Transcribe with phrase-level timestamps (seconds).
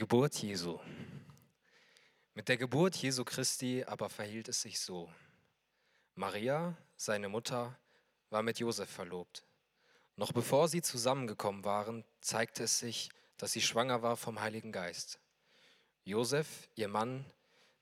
[0.00, 0.78] Geburt Jesu.
[2.32, 5.12] Mit der Geburt Jesu Christi aber verhielt es sich so.
[6.14, 7.78] Maria, seine Mutter,
[8.30, 9.44] war mit Josef verlobt.
[10.16, 15.20] Noch bevor sie zusammengekommen waren, zeigte es sich, dass sie schwanger war vom Heiligen Geist.
[16.04, 17.26] Josef, ihr Mann,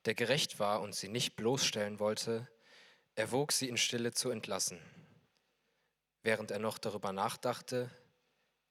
[0.05, 2.49] der gerecht war und sie nicht bloßstellen wollte,
[3.15, 4.81] erwog sie in Stille zu entlassen.
[6.25, 7.89] Während er noch darüber nachdachte,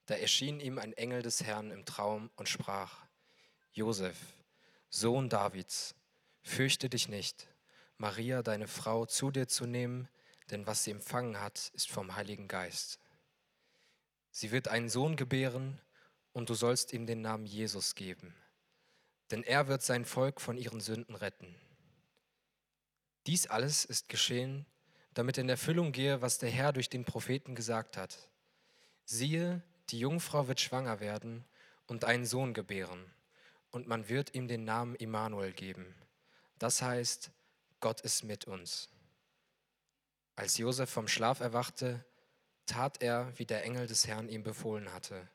[0.06, 3.07] da erschien ihm ein Engel des Herrn im Traum und sprach,
[3.78, 4.18] Josef,
[4.90, 5.94] Sohn Davids,
[6.42, 7.48] fürchte dich nicht,
[7.98, 10.10] Maria, deine Frau, zu dir zu nehmen,
[10.50, 12.98] denn was sie empfangen hat, ist vom Heiligen Geist.
[14.32, 15.80] Sie wird einen Sohn gebären
[16.34, 18.34] und du sollst ihm den Namen Jesus geben,
[19.30, 21.56] denn er wird sein Volk von ihren Sünden retten.
[23.28, 24.66] Dies alles ist geschehen,
[25.14, 28.32] damit in Erfüllung gehe, was der Herr durch den Propheten gesagt hat.
[29.06, 31.46] Siehe, die Jungfrau wird schwanger werden
[31.86, 33.14] und einen Sohn gebären
[33.72, 35.96] und man wird ihm den Namen Immanuel geben.
[36.60, 37.32] Das heißt,
[37.80, 38.90] Gott ist mit uns.
[40.36, 42.06] Als Josef vom Schlaf erwachte,
[42.66, 45.30] tat er, wie der Engel des Herrn ihm befohlen hatte,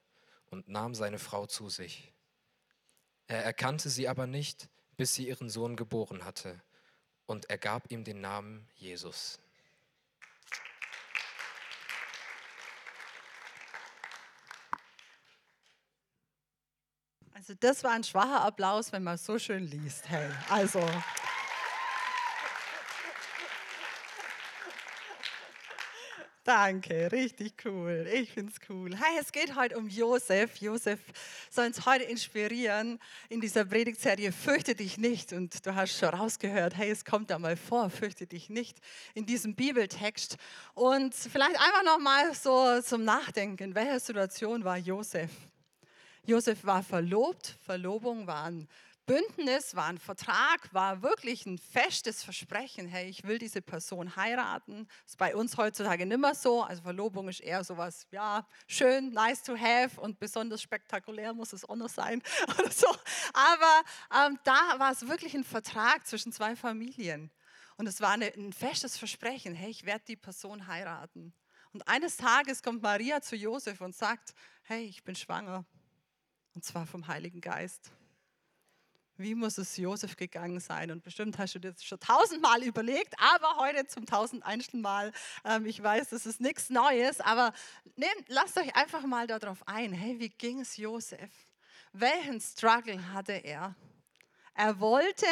[0.50, 2.12] und nahm seine Frau zu sich.
[3.26, 6.62] Er erkannte sie aber nicht, bis sie ihren Sohn geboren hatte,
[7.26, 9.38] und er gab ihm den Namen Jesus.
[17.42, 20.08] Also das war ein schwacher Applaus, wenn man so schön liest.
[20.08, 20.80] Hey, also.
[26.44, 28.08] Danke, richtig cool.
[28.12, 28.96] Ich finde es cool.
[28.96, 30.58] Hey, es geht heute um Josef.
[30.58, 31.00] Josef
[31.50, 35.32] soll uns heute inspirieren in dieser Predigtserie Fürchte dich nicht.
[35.32, 38.78] Und du hast schon rausgehört, hey, es kommt da mal vor, fürchte dich nicht
[39.14, 40.36] in diesem Bibeltext.
[40.74, 45.28] Und vielleicht einfach nochmal so zum Nachdenken, in welcher Situation war Josef?
[46.24, 48.68] Josef war verlobt, Verlobung war ein
[49.06, 52.86] Bündnis, war ein Vertrag, war wirklich ein festes Versprechen.
[52.86, 54.86] Hey, ich will diese Person heiraten.
[55.02, 56.62] Das ist bei uns heutzutage nicht mehr so.
[56.62, 61.68] Also Verlobung ist eher sowas, ja, schön, nice to have und besonders spektakulär muss es
[61.68, 62.22] auch noch sein
[62.58, 62.86] oder so.
[63.32, 63.82] Aber
[64.26, 67.32] ähm, da war es wirklich ein Vertrag zwischen zwei Familien.
[67.76, 71.34] Und es war eine, ein festes Versprechen, hey, ich werde die Person heiraten.
[71.72, 75.64] Und eines Tages kommt Maria zu Josef und sagt, hey, ich bin schwanger.
[76.54, 77.90] Und zwar vom Heiligen Geist.
[79.16, 80.90] Wie muss es Josef gegangen sein?
[80.90, 85.12] Und bestimmt hast du dir das schon tausendmal überlegt, aber heute zum tausendeinsten Mal.
[85.44, 87.52] Ähm, ich weiß, das ist nichts Neues, aber
[87.96, 89.92] nehmt, lasst euch einfach mal darauf ein.
[89.92, 91.30] Hey, wie ging es Josef?
[91.92, 93.76] Welchen Struggle hatte er?
[94.54, 95.26] Er wollte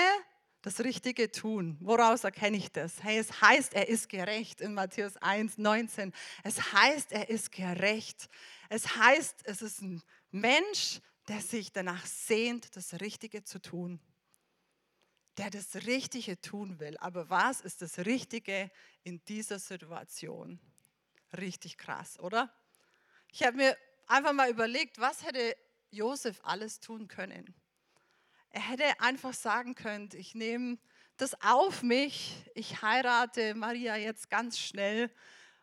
[0.62, 1.78] das Richtige tun.
[1.80, 3.02] Woraus erkenne ich das?
[3.02, 6.12] Hey, es heißt, er ist gerecht in Matthäus 1, 19.
[6.44, 8.28] Es heißt, er ist gerecht.
[8.68, 14.00] Es heißt, es ist ein Mensch, der sich danach sehnt, das Richtige zu tun.
[15.36, 16.96] Der das Richtige tun will.
[16.98, 18.68] Aber was ist das Richtige
[19.04, 20.58] in dieser Situation?
[21.38, 22.52] Richtig krass, oder?
[23.28, 23.76] Ich habe mir
[24.08, 25.56] einfach mal überlegt, was hätte
[25.92, 27.54] Josef alles tun können?
[28.50, 30.78] Er hätte einfach sagen können, ich nehme
[31.16, 35.12] das auf mich, ich heirate Maria jetzt ganz schnell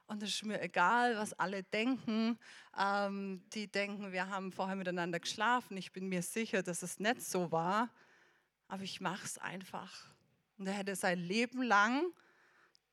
[0.07, 2.39] und es ist mir egal, was alle denken.
[2.77, 5.75] Ähm, die denken, wir haben vorher miteinander geschlafen.
[5.75, 7.89] Ich bin mir sicher, dass es nicht so war.
[8.69, 10.07] Aber ich mache es einfach.
[10.57, 12.05] Und er hätte sein Leben lang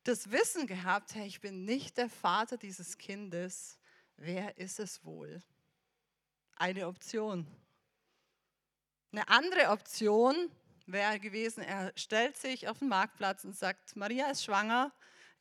[0.02, 3.78] das Wissen gehabt, hey, ich bin nicht der Vater dieses Kindes.
[4.16, 5.42] Wer ist es wohl?
[6.56, 7.46] Eine Option.
[9.12, 10.50] Eine andere Option
[10.86, 14.92] wäre gewesen, er stellt sich auf den Marktplatz und sagt, Maria ist schwanger,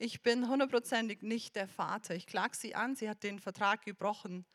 [0.04, 2.14] ich bin hundertprozentig nicht der Vater.
[2.14, 4.46] Ich klage sie an, sie hat den Vertrag gebrochen.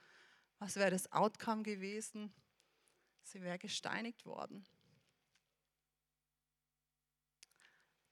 [0.58, 2.34] Was wäre das Outcome gewesen?
[3.22, 4.66] Sie wäre gesteinigt worden.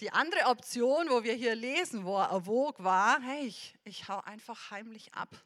[0.01, 4.21] Die andere Option, wo wir hier lesen, wo er erwog, war, hey, ich, ich hau
[4.21, 5.45] einfach heimlich ab.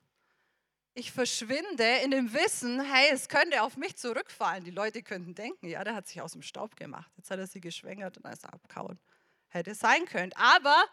[0.94, 4.62] Ich verschwinde in dem Wissen, hey, es könnte auf mich zurückfallen.
[4.62, 7.10] Die Leute könnten denken, ja, der hat sich aus dem Staub gemacht.
[7.16, 9.00] Jetzt hat er sie geschwängert und ist abgehauen.
[9.48, 10.32] Hätte sein können.
[10.34, 10.84] Aber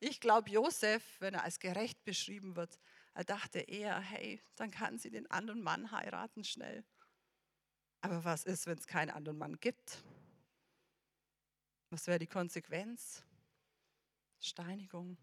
[0.00, 2.78] ich glaube, Josef, wenn er als gerecht beschrieben wird,
[3.14, 6.84] er dachte eher, hey, dann kann sie den anderen Mann heiraten schnell.
[8.02, 10.02] Aber was ist, wenn es keinen anderen Mann gibt?
[11.90, 13.22] Was wäre die Konsequenz?
[14.38, 15.16] Steinigung.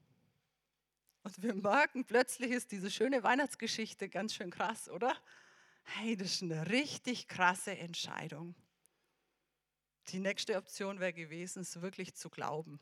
[1.23, 5.15] Und wir merken, plötzlich ist diese schöne Weihnachtsgeschichte ganz schön krass, oder?
[5.83, 8.55] Hey, das ist eine richtig krasse Entscheidung.
[10.09, 12.81] Die nächste Option wäre gewesen, es wirklich zu glauben.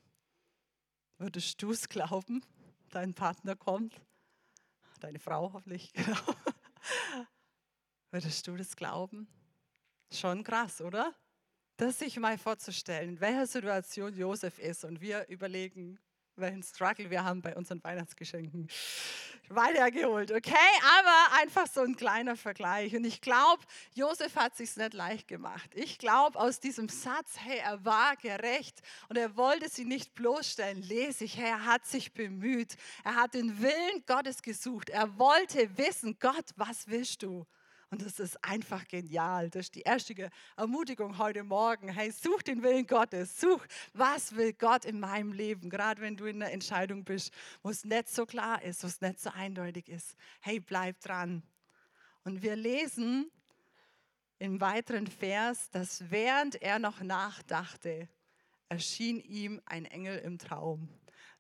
[1.22, 2.44] Würdest du es glauben,
[2.90, 4.02] dein Partner kommt?
[5.02, 6.18] Deine Frau hoffentlich, genau.
[8.10, 9.28] Würdest du das glauben?
[10.12, 11.14] Schon krass, oder?
[11.78, 16.00] Das sich mal vorzustellen, in welcher Situation Josef ist und wir überlegen,
[16.36, 18.68] welchen Struggle wir haben bei unseren Weihnachtsgeschenken
[19.50, 20.56] weitergeholt, okay?
[21.00, 22.96] Aber einfach so ein kleiner Vergleich.
[22.96, 23.64] Und ich glaube,
[23.94, 25.70] Josef hat sich nicht leicht gemacht.
[25.76, 30.82] Ich glaube, aus diesem Satz, hey, er war gerecht und er wollte sie nicht bloßstellen,
[30.82, 32.76] lese ich, hey, er hat sich bemüht.
[33.04, 34.90] Er hat den Willen Gottes gesucht.
[34.90, 37.46] Er wollte wissen, Gott, was willst du?
[37.92, 39.50] Und das ist einfach genial.
[39.50, 41.90] Das ist die erste Ermutigung heute Morgen.
[41.90, 43.38] Hey, such den Willen Gottes.
[43.38, 45.70] Such, was will Gott in meinem Leben?
[45.70, 49.02] Gerade wenn du in einer Entscheidung bist, wo es nicht so klar ist, wo es
[49.02, 50.16] nicht so eindeutig ist.
[50.40, 51.44] Hey, bleib dran.
[52.24, 53.30] Und wir lesen
[54.40, 58.08] im weiteren Vers, dass während er noch nachdachte,
[58.70, 60.88] erschien ihm ein Engel im Traum.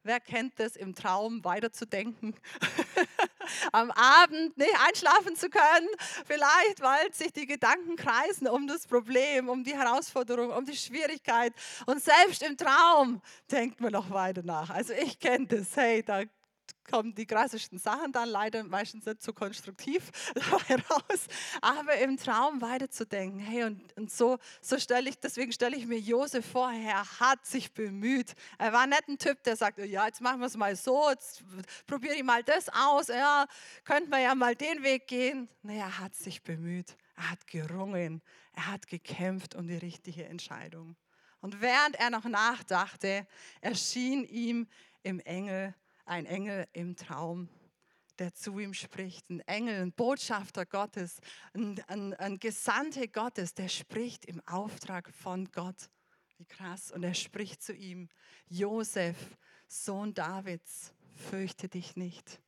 [0.04, 2.36] Wer kennt das, im Traum weiterzudenken?
[3.72, 5.88] Am Abend nicht einschlafen zu können,
[6.26, 11.54] vielleicht weil sich die Gedanken kreisen um das Problem, um die Herausforderung, um die Schwierigkeit.
[11.86, 13.22] Und selbst im Traum
[13.52, 14.70] denkt man noch weiter nach.
[14.70, 15.76] Also ich kenne das.
[15.76, 16.24] Hey, da
[16.92, 21.28] kommen die krassesten Sachen dann leider meistens nicht so konstruktiv dabei raus,
[21.62, 23.40] aber im Traum weiterzudenken.
[23.40, 27.46] Hey, und, und so, so stelle ich, deswegen stelle ich mir Josef vor, er hat
[27.46, 28.34] sich bemüht.
[28.58, 31.44] Er war nicht ein Typ, der sagt, ja, jetzt machen wir es mal so, jetzt
[31.88, 33.46] probiere ich mal das aus, ja,
[33.86, 35.48] könnte man ja mal den Weg gehen.
[35.64, 38.22] Nee, er hat sich bemüht, er hat gerungen,
[38.54, 40.98] er hat gekämpft um die richtige Entscheidung.
[41.40, 43.26] Und während er noch nachdachte,
[43.62, 44.68] erschien ihm
[45.04, 45.74] im Engel
[46.06, 47.50] ein Engel im Traum,
[48.20, 49.30] der zu ihm spricht.
[49.30, 51.20] Ein Engel, ein Botschafter Gottes,
[51.54, 55.90] ein, ein, ein Gesandte Gottes, der spricht im Auftrag von Gott.
[56.38, 56.92] Wie krass.
[56.92, 58.10] Und er spricht zu ihm,
[58.48, 59.18] Josef,
[59.68, 62.42] Sohn Davids, fürchte dich nicht.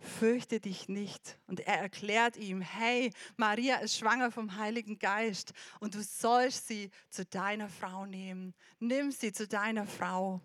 [0.00, 1.38] Fürchte dich nicht.
[1.46, 6.90] Und er erklärt ihm, hey, Maria ist schwanger vom Heiligen Geist und du sollst sie
[7.10, 8.54] zu deiner Frau nehmen.
[8.78, 10.40] Nimm sie zu deiner Frau.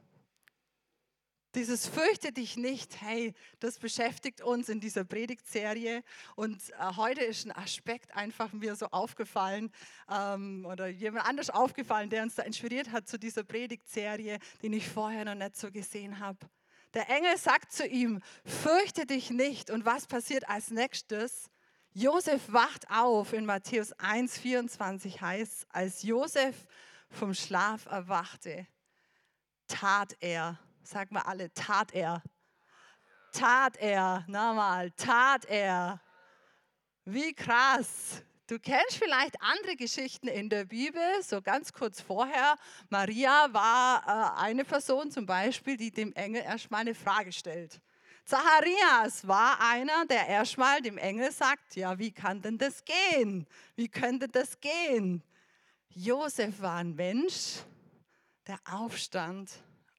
[1.56, 6.04] Dieses fürchte dich nicht, hey, das beschäftigt uns in dieser Predigtserie.
[6.36, 9.72] Und äh, heute ist ein Aspekt einfach mir so aufgefallen
[10.12, 14.86] ähm, oder jemand anders aufgefallen, der uns da inspiriert hat zu dieser Predigtserie, den ich
[14.86, 16.40] vorher noch nicht so gesehen habe.
[16.94, 19.70] Der Engel sagt zu ihm, fürchte dich nicht.
[19.70, 21.50] Und was passiert als nächstes?
[21.94, 23.32] Josef wacht auf.
[23.32, 26.66] In Matthäus 1, 24 heißt, als Josef
[27.10, 28.68] vom Schlaf erwachte,
[29.68, 32.22] tat er Sag mal alle, tat er.
[33.32, 36.00] Tat er, nochmal, tat er.
[37.06, 38.24] Wie krass.
[38.46, 42.56] Du kennst vielleicht andere Geschichten in der Bibel, so ganz kurz vorher.
[42.90, 47.82] Maria war äh, eine Person zum Beispiel, die dem Engel erstmal eine Frage stellt.
[48.24, 53.48] Zacharias war einer, der erstmal dem Engel sagt, ja, wie kann denn das gehen?
[53.76, 55.24] Wie könnte das gehen?
[55.90, 57.64] Josef war ein Mensch,
[58.46, 59.50] der aufstand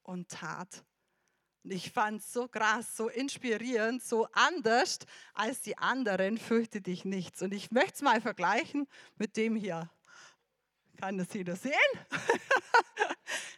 [0.07, 0.85] und tat.
[1.65, 5.01] Und ich fand es so krass, so inspirierend, so anders
[5.35, 7.43] als die anderen, fürchte dich nichts.
[7.43, 8.87] Und ich möchte es mal vergleichen
[9.17, 9.91] mit dem hier.
[10.97, 11.75] Kann das jeder sehen?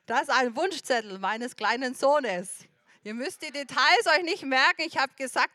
[0.07, 2.65] Das ist ein Wunschzettel meines kleinen Sohnes.
[3.03, 4.81] Ihr müsst die Details euch nicht merken.
[4.87, 5.53] Ich habe gesagt,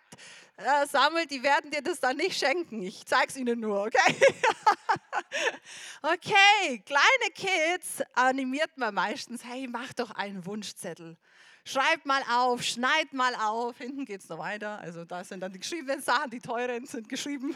[0.57, 2.83] äh, Samuel, die werden dir das dann nicht schenken.
[2.83, 4.15] Ich zeige es ihnen nur, okay?
[6.01, 11.17] okay, kleine Kids animiert man meistens, hey, mach doch einen Wunschzettel.
[11.65, 13.77] Schreib mal auf, schneid mal auf.
[13.77, 14.79] Hinten geht es noch weiter.
[14.79, 17.55] Also da sind dann die geschriebenen Sachen, die teuren sind geschrieben.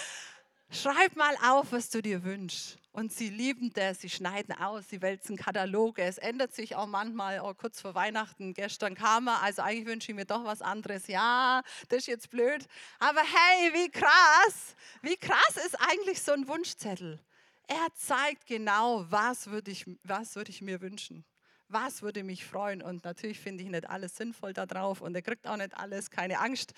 [0.70, 2.79] Schreib mal auf, was du dir wünschst.
[2.92, 6.02] Und sie lieben das, sie schneiden aus, sie wälzen Kataloge.
[6.02, 10.10] Es ändert sich auch manchmal, oh, kurz vor Weihnachten, gestern kam er, also eigentlich wünsche
[10.10, 11.06] ich mir doch was anderes.
[11.06, 12.66] Ja, das ist jetzt blöd.
[12.98, 17.20] Aber hey, wie krass, wie krass ist eigentlich so ein Wunschzettel?
[17.68, 21.24] Er zeigt genau, was würde ich, was würde ich mir wünschen.
[21.68, 22.82] Was würde mich freuen?
[22.82, 26.10] Und natürlich finde ich nicht alles sinnvoll da drauf und er kriegt auch nicht alles,
[26.10, 26.74] keine Angst.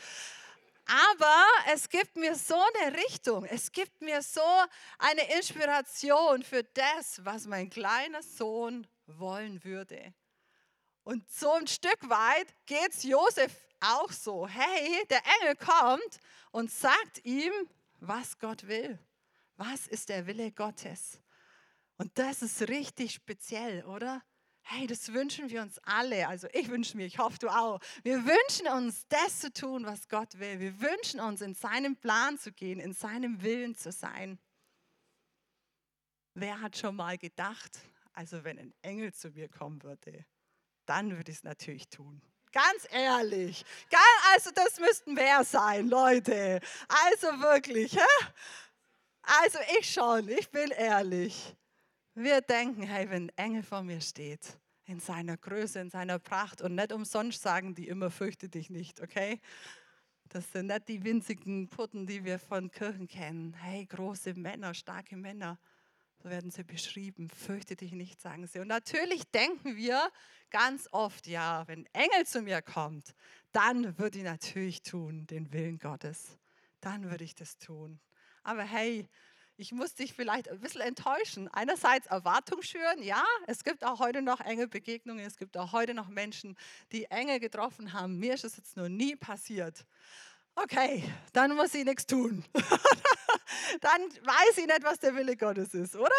[0.92, 4.42] Aber es gibt mir so eine Richtung, es gibt mir so
[4.99, 10.12] eine Inspiration für das, was mein kleiner Sohn wollen würde.
[11.02, 14.46] Und so ein Stück weit geht es Josef auch so.
[14.46, 16.20] Hey, der Engel kommt
[16.50, 17.52] und sagt ihm,
[18.00, 18.99] was Gott will.
[19.56, 21.18] Was ist der Wille Gottes?
[21.96, 24.22] Und das ist richtig speziell, oder?
[24.62, 26.28] Hey, das wünschen wir uns alle.
[26.28, 27.81] Also ich wünsche mir, ich hoffe du auch.
[28.02, 30.61] Wir wünschen uns, das zu tun, was Gott will.
[30.61, 34.38] Wir wünschen uns, in seinem Plan zu gehen, in seinem Willen zu sein.
[36.35, 37.78] Wer hat schon mal gedacht,
[38.14, 40.25] also wenn ein Engel zu mir kommen würde,
[40.87, 42.23] dann würde ich es natürlich tun.
[42.52, 43.64] Ganz ehrlich.
[44.33, 46.61] Also das müssten mehr sein, Leute.
[46.88, 47.95] Also wirklich.
[47.97, 48.26] Hä?
[49.23, 51.57] Also ich schon, ich bin ehrlich.
[52.14, 56.61] Wir denken, hey, wenn ein Engel vor mir steht, in seiner Größe, in seiner Pracht
[56.61, 59.40] und nicht umsonst sagen die immer, fürchte dich nicht, okay?
[60.28, 63.54] Das sind nicht die winzigen Putten, die wir von Kirchen kennen.
[63.54, 65.59] Hey, große Männer, starke Männer.
[66.23, 67.31] So werden sie beschrieben.
[67.31, 68.59] Fürchte dich nicht, sagen sie.
[68.59, 70.11] Und natürlich denken wir
[70.50, 73.14] ganz oft, ja, wenn Engel zu mir kommt,
[73.52, 76.38] dann würde ich natürlich tun, den Willen Gottes.
[76.83, 78.00] Dann würde ich das tun.
[78.42, 79.09] Aber hey,
[79.56, 81.49] ich muss dich vielleicht ein bisschen enttäuschen.
[81.49, 85.94] Einerseits Erwartung schüren, ja, es gibt auch heute noch enge Begegnungen, es gibt auch heute
[85.94, 86.56] noch Menschen,
[86.90, 88.18] die Engel getroffen haben.
[88.18, 89.85] Mir ist es jetzt noch nie passiert.
[90.54, 92.44] Okay, dann muss ich nichts tun.
[93.80, 96.11] dann weiß ich nicht, was der Wille Gottes ist, oder?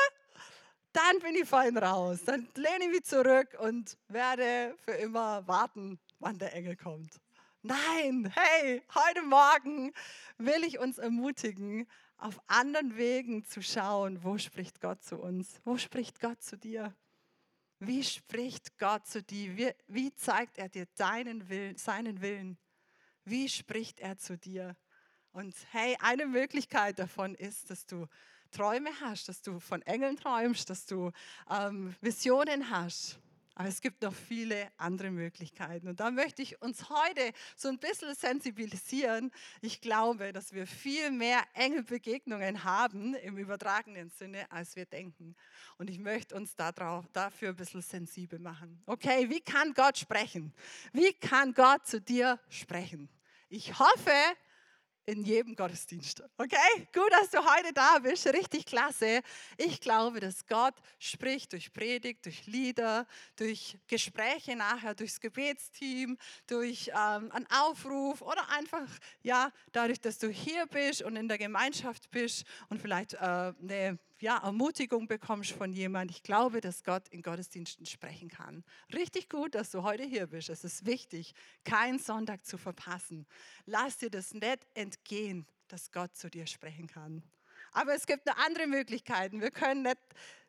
[0.91, 2.19] Dann bin ich fein raus.
[2.25, 7.19] Dann lehne ich mich zurück und werde für immer warten, wann der Engel kommt.
[7.61, 9.93] Nein, hey, heute Morgen
[10.37, 15.61] will ich uns ermutigen, auf anderen Wegen zu schauen, wo spricht Gott zu uns?
[15.63, 16.95] Wo spricht Gott zu dir?
[17.79, 19.57] Wie spricht Gott zu dir?
[19.57, 22.57] Wie, wie zeigt er dir deinen Willen, seinen Willen?
[23.25, 24.75] Wie spricht er zu dir?
[25.31, 28.07] Und hey, eine Möglichkeit davon ist, dass du
[28.51, 31.11] Träume hast, dass du von Engeln träumst, dass du
[31.49, 33.19] ähm, Visionen hast.
[33.55, 35.87] Aber es gibt noch viele andere Möglichkeiten.
[35.87, 39.31] Und da möchte ich uns heute so ein bisschen sensibilisieren.
[39.61, 45.35] Ich glaube, dass wir viel mehr enge Begegnungen haben im übertragenen Sinne, als wir denken.
[45.77, 48.81] Und ich möchte uns darauf, dafür ein bisschen sensibel machen.
[48.87, 50.51] Okay, wie kann Gott sprechen?
[50.91, 53.07] Wie kann Gott zu dir sprechen?
[53.49, 54.11] Ich hoffe,
[55.05, 56.23] in jedem Gottesdienst.
[56.37, 56.87] Okay?
[56.93, 58.25] Gut, dass du heute da bist.
[58.27, 59.21] Richtig klasse.
[59.57, 63.05] Ich glaube, dass Gott spricht durch Predigt, durch Lieder,
[63.35, 66.17] durch Gespräche nachher, durchs Gebetsteam,
[66.47, 68.87] durch ähm, einen Aufruf oder einfach,
[69.21, 73.99] ja, dadurch, dass du hier bist und in der Gemeinschaft bist und vielleicht äh, eine
[74.23, 76.09] ja, Ermutigung bekommst von jemand.
[76.09, 78.63] Ich glaube, dass Gott in Gottesdiensten sprechen kann.
[78.93, 80.49] Richtig gut, dass du heute hier bist.
[80.49, 81.33] Es ist wichtig,
[81.65, 83.27] keinen Sonntag zu verpassen.
[83.65, 87.21] Lass dir das nicht entgehen, dass Gott zu dir sprechen kann.
[87.73, 89.41] Aber es gibt noch andere Möglichkeiten.
[89.41, 89.99] Wir können nicht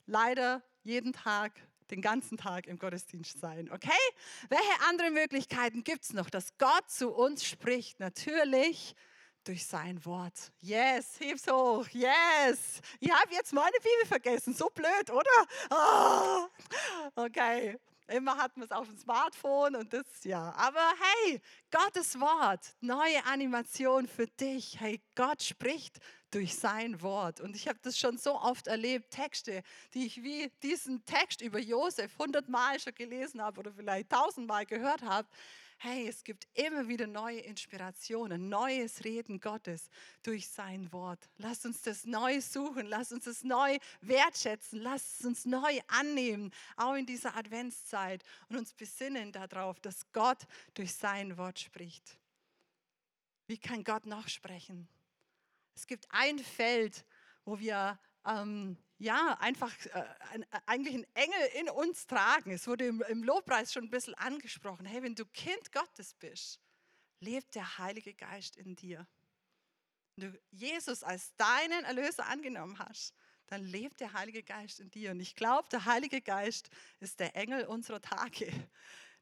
[0.06, 1.52] leider jeden Tag
[1.90, 3.72] den ganzen Tag im Gottesdienst sein.
[3.72, 3.90] Okay?
[4.50, 7.98] Welche andere Möglichkeiten gibt es noch, dass Gott zu uns spricht?
[7.98, 8.94] Natürlich
[9.44, 10.52] durch sein Wort.
[10.60, 11.86] Yes, heb's hoch.
[11.88, 12.80] Yes.
[13.00, 14.54] Ich habe jetzt meine Bibel vergessen.
[14.54, 15.46] So blöd, oder?
[15.70, 16.46] Oh.
[17.16, 17.78] Okay.
[18.06, 20.52] Immer hat man es auf dem Smartphone und das, ja.
[20.58, 20.92] Aber
[21.24, 24.78] hey, Gottes Wort, neue Animation für dich.
[24.78, 26.00] Hey, Gott spricht
[26.34, 27.40] durch sein Wort.
[27.40, 29.62] Und ich habe das schon so oft erlebt, Texte,
[29.94, 35.02] die ich wie diesen Text über Josef hundertmal schon gelesen habe oder vielleicht tausendmal gehört
[35.02, 35.28] habe
[35.78, 39.90] hey, es gibt immer wieder neue Inspirationen, neues Reden Gottes
[40.22, 41.28] durch sein Wort.
[41.36, 46.94] Lass uns das neu suchen, lass uns das neu wertschätzen, lass uns neu annehmen, auch
[46.94, 52.18] in dieser Adventszeit und uns besinnen darauf, dass Gott durch sein Wort spricht.
[53.46, 54.88] Wie kann Gott noch sprechen?
[55.74, 57.04] Es gibt ein Feld,
[57.44, 62.52] wo wir ähm, ja, einfach äh, ein, eigentlich ein Engel in uns tragen.
[62.52, 64.86] Es wurde im, im Lobpreis schon ein bisschen angesprochen.
[64.86, 66.60] Hey, wenn du Kind Gottes bist,
[67.20, 69.06] lebt der Heilige Geist in dir.
[70.16, 73.14] Wenn du Jesus als deinen Erlöser angenommen hast,
[73.46, 75.10] dann lebt der Heilige Geist in dir.
[75.10, 78.50] Und ich glaube, der Heilige Geist ist der Engel unserer Tage.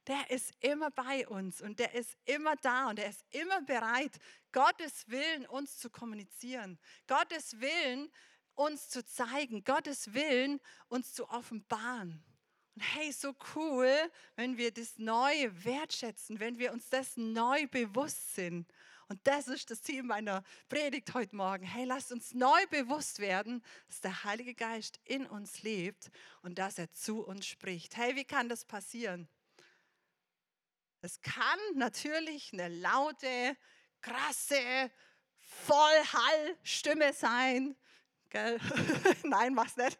[0.07, 4.19] Der ist immer bei uns und der ist immer da und der ist immer bereit,
[4.51, 6.79] Gottes Willen uns zu kommunizieren.
[7.07, 8.11] Gottes Willen
[8.55, 12.23] uns zu zeigen, Gottes Willen uns zu offenbaren.
[12.75, 13.95] Und hey, so cool,
[14.35, 18.73] wenn wir das neu wertschätzen, wenn wir uns dessen neu bewusst sind.
[19.09, 21.67] Und das ist das Ziel meiner Predigt heute Morgen.
[21.67, 26.79] Hey, lasst uns neu bewusst werden, dass der Heilige Geist in uns lebt und dass
[26.79, 27.97] er zu uns spricht.
[27.97, 29.29] Hey, wie kann das passieren?
[31.03, 33.57] Es kann natürlich eine laute,
[34.01, 34.91] krasse,
[35.41, 37.77] Vollhallstimme sein,
[38.33, 38.59] Gell?
[39.25, 39.99] Nein, mach's nicht.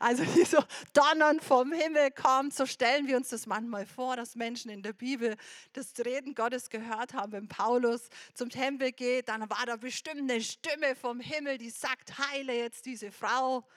[0.00, 4.34] Also die so Donnern vom Himmel kommt, so stellen wir uns das manchmal vor, dass
[4.34, 5.36] Menschen in der Bibel
[5.74, 7.32] das Reden Gottes gehört haben.
[7.32, 12.18] Wenn Paulus zum Tempel geht, dann war da bestimmt eine Stimme vom Himmel, die sagt,
[12.18, 13.68] heile jetzt diese Frau.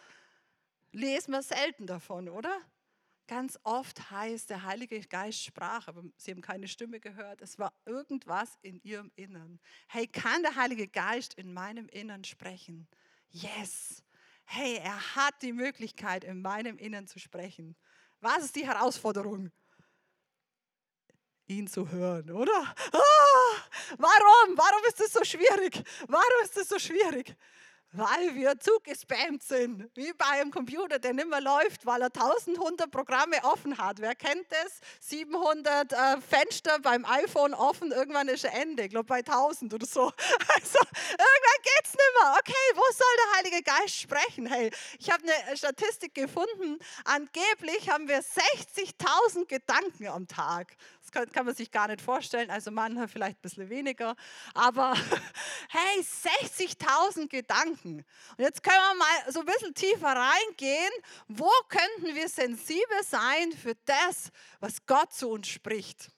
[0.93, 2.57] Lesen wir selten davon, oder?
[3.27, 7.41] Ganz oft heißt, der Heilige Geist sprach, aber sie haben keine Stimme gehört.
[7.41, 9.59] Es war irgendwas in ihrem Innern.
[9.87, 12.87] Hey, kann der Heilige Geist in meinem Innern sprechen?
[13.33, 14.03] yes,
[14.45, 17.75] hey, er hat die Möglichkeit, in meinem Innern zu sprechen.
[18.21, 19.51] Was ist die Herausforderung?
[21.47, 22.75] Ihn zu hören, oder?
[22.93, 23.55] Ah,
[23.97, 24.57] warum?
[24.57, 25.83] Warum ist das so schwierig?
[26.07, 27.35] Warum ist das so schwierig?
[27.93, 32.89] Weil wir zugespammt sind, wie bei einem Computer, der nicht mehr läuft, weil er 1100
[32.89, 33.99] Programme offen hat.
[33.99, 34.79] Wer kennt das?
[34.99, 39.85] 700 äh, Fenster beim iPhone offen, irgendwann ist er Ende, ich glaube bei 1000 oder
[39.85, 40.11] so.
[40.55, 42.35] Also irgendwann geht es nicht mehr.
[42.39, 44.45] Okay, wo soll der Heilige Geist sprechen?
[44.45, 50.75] Hey, ich habe eine Statistik gefunden, angeblich haben wir 60.000 Gedanken am Tag.
[51.01, 54.15] Das kann, kann, man sich gar nicht vorstellen, also manche vielleicht ein bisschen weniger,
[54.53, 54.93] aber
[55.69, 57.82] hey, 60.000 Gedanken.
[57.83, 58.05] Und
[58.37, 60.91] jetzt können wir mal so ein bisschen tiefer reingehen.
[61.27, 66.12] Wo könnten wir sensibel sein für das, was Gott zu uns spricht?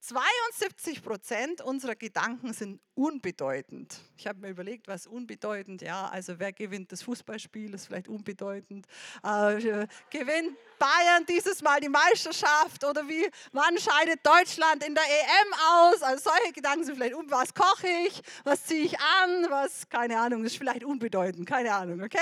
[0.00, 4.00] 72 Prozent unserer Gedanken sind unbedeutend.
[4.16, 8.86] Ich habe mir überlegt, was unbedeutend, ja, also wer gewinnt das Fußballspiel, ist vielleicht unbedeutend.
[9.22, 15.54] Äh, gewinnt Bayern dieses Mal die Meisterschaft oder wie, wann scheidet Deutschland in der EM
[15.68, 16.02] aus?
[16.02, 20.18] Also solche Gedanken sind vielleicht, um was koche ich, was ziehe ich an, was, keine
[20.18, 22.18] Ahnung, ist vielleicht unbedeutend, keine Ahnung, okay?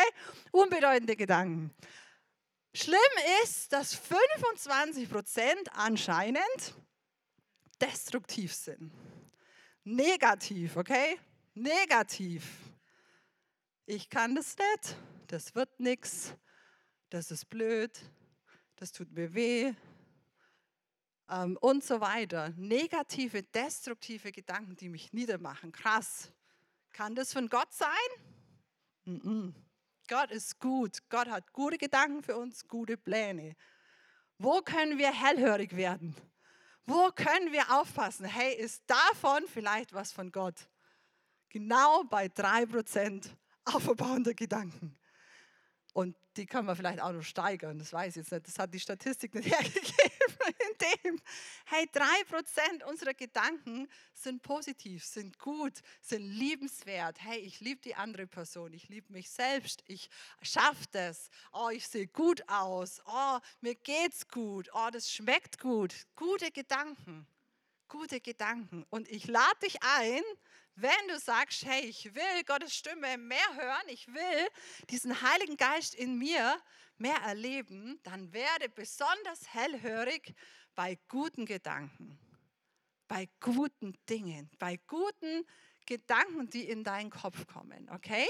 [0.51, 1.73] Unbedeutende Gedanken.
[2.75, 2.99] Schlimm
[3.45, 6.75] ist, dass 25 Prozent anscheinend
[7.81, 8.93] destruktiv sind.
[9.85, 11.19] Negativ, okay?
[11.55, 12.45] Negativ.
[13.87, 14.97] Ich kann das nicht,
[15.29, 16.35] das wird nichts,
[17.09, 17.99] das ist blöd,
[18.77, 19.73] das tut mir weh
[21.31, 22.51] ähm, und so weiter.
[22.57, 25.73] Negative, destruktive Gedanken, die mich niedermachen.
[25.73, 26.33] Krass.
[26.93, 27.89] Kann das von Gott sein?
[29.05, 29.55] Mm -mm.
[30.09, 30.99] Gott ist gut.
[31.09, 33.57] Gott hat gute Gedanken für uns, gute Pläne.
[34.39, 36.15] Wo können wir hellhörig werden?
[36.89, 38.25] Wo können wir aufpassen?
[38.25, 40.55] Hey, ist davon vielleicht was von Gott?
[41.51, 43.29] Genau bei 3%
[43.67, 44.99] auferbauender Gedanken.
[45.99, 48.47] Und die kann man vielleicht auch noch steigern, das weiß ich jetzt nicht.
[48.47, 49.89] Das hat die Statistik nicht hergegeben.
[51.03, 51.21] In
[51.65, 57.21] hey, 3% unserer Gedanken sind positiv, sind gut, sind liebenswert.
[57.21, 60.09] Hey, ich liebe die andere Person, ich liebe mich selbst, ich
[60.41, 61.31] schaffe das.
[61.53, 63.03] Oh, ich sehe gut aus.
[63.05, 64.71] Oh, mir geht's gut.
[64.75, 66.07] Oh, das schmeckt gut.
[66.15, 67.27] Gute Gedanken.
[67.89, 68.87] Gute Gedanken.
[68.91, 70.23] Und ich lade dich ein,
[70.81, 74.49] wenn du sagst, hey, ich will Gottes Stimme mehr hören, ich will
[74.91, 76.61] diesen Heiligen Geist in mir
[76.99, 80.35] mehr erleben, dann werde besonders hellhörig
[80.75, 82.19] bei guten Gedanken,
[83.07, 85.45] bei guten Dingen, bei guten
[85.87, 87.89] Gedanken, die in deinen Kopf kommen.
[87.91, 88.27] Okay?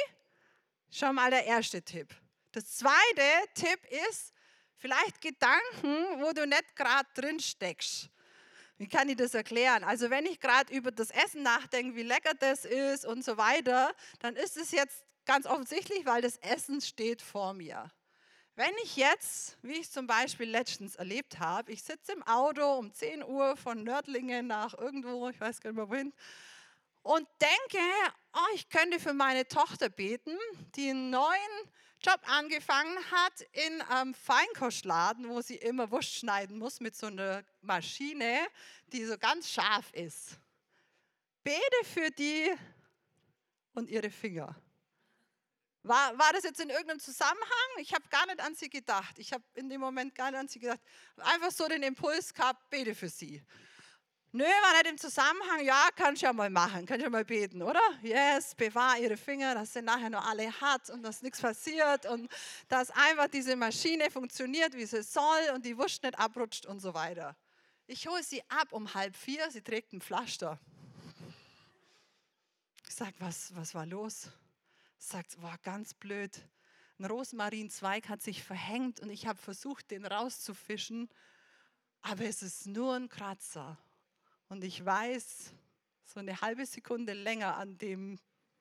[0.91, 2.15] Schon mal der erste Tipp.
[2.55, 4.33] Der zweite Tipp ist
[4.77, 8.11] vielleicht Gedanken, wo du nicht gerade drin steckst.
[8.79, 9.83] Wie kann ich das erklären?
[9.83, 13.93] Also wenn ich gerade über das Essen nachdenke, wie lecker das ist und so weiter,
[14.21, 17.91] dann ist es jetzt ganz offensichtlich, weil das Essen steht vor mir.
[18.55, 22.93] Wenn ich jetzt, wie ich zum Beispiel letztens erlebt habe, ich sitze im Auto um
[22.93, 26.13] 10 Uhr von Nördlingen nach irgendwo, ich weiß gar nicht mehr wohin,
[27.03, 27.85] und denke,
[28.35, 30.37] oh, ich könnte für meine Tochter beten,
[30.77, 36.79] die einen neuen Job angefangen hat in einem Feinkostladen, wo sie immer Wurst schneiden muss
[36.79, 38.47] mit so einer Maschine,
[38.93, 40.39] die so ganz scharf ist.
[41.43, 42.55] Bete für die
[43.73, 44.55] und ihre Finger.
[45.83, 47.69] War, war das jetzt in irgendeinem Zusammenhang?
[47.79, 49.19] Ich habe gar nicht an sie gedacht.
[49.19, 50.81] Ich habe in dem Moment gar nicht an sie gedacht.
[51.17, 53.43] Einfach so den Impuls gehabt, bete für sie.
[54.31, 55.65] Nö, war nicht im Zusammenhang.
[55.65, 57.81] Ja, kannst ja mal machen, kannst ja mal beten, oder?
[58.03, 62.31] Yes, bewahr ihre Finger, dass sie nachher noch alle hat und dass nichts passiert und
[62.69, 66.93] dass einfach diese Maschine funktioniert, wie sie soll und die Wurst nicht abrutscht und so
[66.93, 67.35] weiter.
[67.87, 70.61] Ich hole sie ab um halb vier, sie trägt ein Pflaster.
[72.87, 74.29] Ich sage, was, was war los?
[74.99, 76.39] Sagt, war ganz blöd.
[76.99, 81.09] Ein Rosmarinzweig hat sich verhängt und ich habe versucht, den rauszufischen,
[82.03, 83.79] aber es ist nur ein Kratzer.
[84.49, 85.53] Und ich weiß,
[86.05, 88.19] so eine halbe Sekunde länger an dem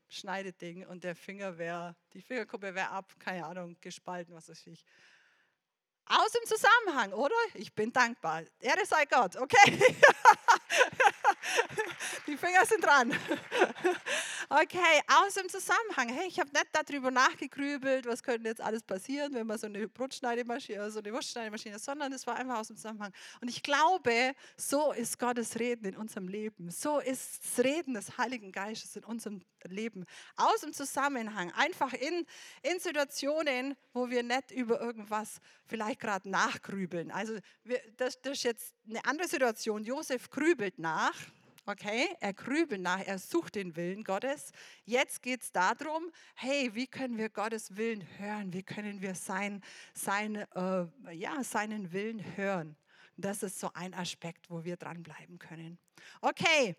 [0.10, 4.86] Schneideding und der Finger wäre, die Fingerkuppe wäre ab, keine Ahnung, gespalten, was weiß ich.
[6.10, 7.36] Aus dem Zusammenhang, oder?
[7.54, 8.44] Ich bin dankbar.
[8.62, 9.58] Ehre sei Gott, okay?
[12.28, 13.14] Die Finger sind dran.
[14.50, 16.08] Okay, aus dem Zusammenhang.
[16.08, 19.90] Hey, ich habe nicht darüber nachgegrübelt, was könnte jetzt alles passieren, wenn man so eine
[19.90, 23.12] Brotschneidemaschine, so eine Wurstschneidemaschine, sondern es war einfach aus dem Zusammenhang.
[23.42, 26.72] Und ich glaube, so ist Gottes Reden in unserem Leben.
[26.72, 30.06] So ist das Reden des Heiligen Geistes in unserem Leben.
[30.38, 31.52] Aus dem Zusammenhang.
[31.52, 32.26] Einfach in,
[32.64, 37.12] in Situationen, wo wir nicht über irgendwas vielleicht gerade nachgrübeln.
[37.12, 39.84] Also wir, das, das ist jetzt eine andere Situation.
[39.84, 41.14] Josef grübelt nach
[41.70, 44.54] Okay, er grübelt nach, er sucht den Willen Gottes.
[44.86, 48.54] Jetzt geht es darum, hey, wie können wir Gottes Willen hören?
[48.54, 49.62] Wie können wir sein,
[49.94, 52.78] sein, äh, ja, seinen Willen hören?
[53.18, 55.78] Das ist so ein Aspekt, wo wir dranbleiben können.
[56.22, 56.78] Okay,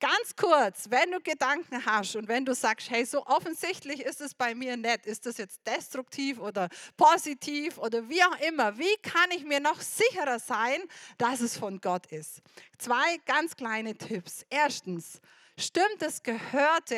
[0.00, 4.34] Ganz kurz, wenn du Gedanken hast und wenn du sagst, hey, so offensichtlich ist es
[4.34, 9.30] bei mir nicht, ist das jetzt destruktiv oder positiv oder wie auch immer, wie kann
[9.30, 10.82] ich mir noch sicherer sein,
[11.16, 12.42] dass es von Gott ist?
[12.78, 14.44] Zwei ganz kleine Tipps.
[14.50, 15.20] Erstens,
[15.56, 16.96] stimmt das Gehörte,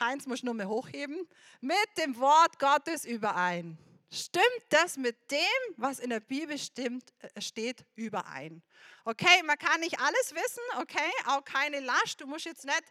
[0.00, 1.26] Heinz muss nur mehr hochheben,
[1.60, 3.78] mit dem Wort Gottes überein?
[4.10, 8.62] Stimmt das mit dem, was in der Bibel stimmt, äh, steht, überein?
[9.04, 12.20] Okay, man kann nicht alles wissen, okay, auch keine Last.
[12.20, 12.82] Du musst jetzt nicht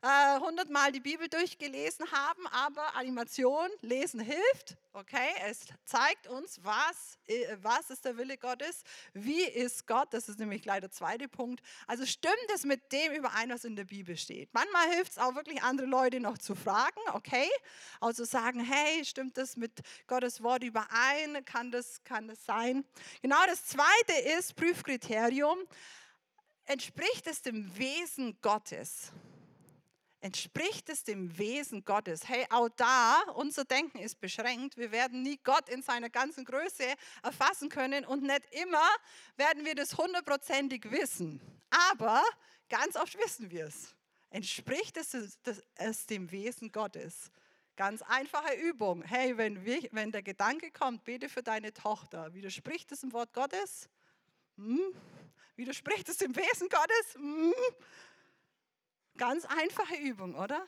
[0.00, 5.28] äh, hundertmal äh, die Bibel durchgelesen haben, aber Animation, Lesen hilft, okay.
[5.46, 10.38] Es zeigt uns, was, äh, was ist der Wille Gottes, wie ist Gott, das ist
[10.38, 11.60] nämlich gleich der zweite Punkt.
[11.86, 14.48] Also stimmt es mit dem überein, was in der Bibel steht.
[14.54, 17.48] Manchmal hilft es auch wirklich, andere Leute noch zu fragen, okay.
[18.00, 19.72] Also sagen, hey, stimmt das mit
[20.06, 22.84] Gottes Wort überein, kann das, kann das sein?
[23.20, 25.35] Genau das zweite ist Prüfkriterium
[26.64, 29.12] entspricht es dem Wesen Gottes?
[30.20, 32.28] Entspricht es dem Wesen Gottes?
[32.28, 34.76] Hey, auch da, unser Denken ist beschränkt.
[34.76, 36.84] Wir werden nie Gott in seiner ganzen Größe
[37.22, 38.88] erfassen können und nicht immer
[39.36, 41.40] werden wir das hundertprozentig wissen.
[41.92, 42.22] Aber
[42.68, 43.94] ganz oft wissen wir es.
[44.30, 45.38] Entspricht es,
[45.76, 47.30] es dem Wesen Gottes?
[47.76, 49.02] Ganz einfache Übung.
[49.02, 53.32] Hey, wenn, wir, wenn der Gedanke kommt, bete für deine Tochter, widerspricht es dem Wort
[53.34, 53.88] Gottes?
[54.56, 54.94] Hm?
[55.56, 57.14] Widerspricht es dem Wesen Gottes?
[57.14, 57.54] Hm?
[59.16, 60.66] Ganz einfache Übung, oder?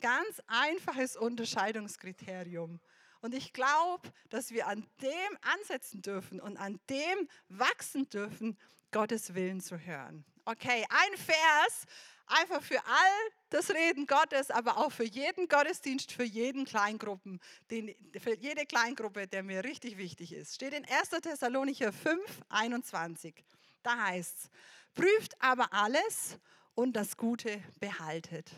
[0.00, 2.80] Ganz einfaches Unterscheidungskriterium.
[3.22, 8.58] Und ich glaube, dass wir an dem ansetzen dürfen und an dem wachsen dürfen,
[8.92, 10.24] Gottes Willen zu hören.
[10.44, 11.86] Okay, ein Vers,
[12.26, 17.94] einfach für all das Reden Gottes, aber auch für jeden Gottesdienst, für jeden Kleingruppen, den,
[18.20, 20.54] für jede Kleingruppe, der mir richtig wichtig ist.
[20.54, 21.10] Steht in 1.
[21.22, 23.44] Thessalonicher 5, 21.
[23.86, 24.50] Da heißt es,
[24.94, 26.40] prüft aber alles
[26.74, 28.50] und das Gute behaltet.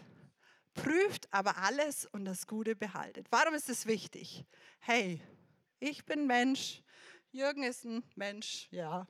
[0.73, 3.27] Prüft aber alles und das Gute behaltet.
[3.29, 4.47] Warum ist es wichtig?
[4.79, 5.21] Hey,
[5.81, 6.83] ich bin Mensch,
[7.31, 9.07] Jürgen ist ein Mensch, ja.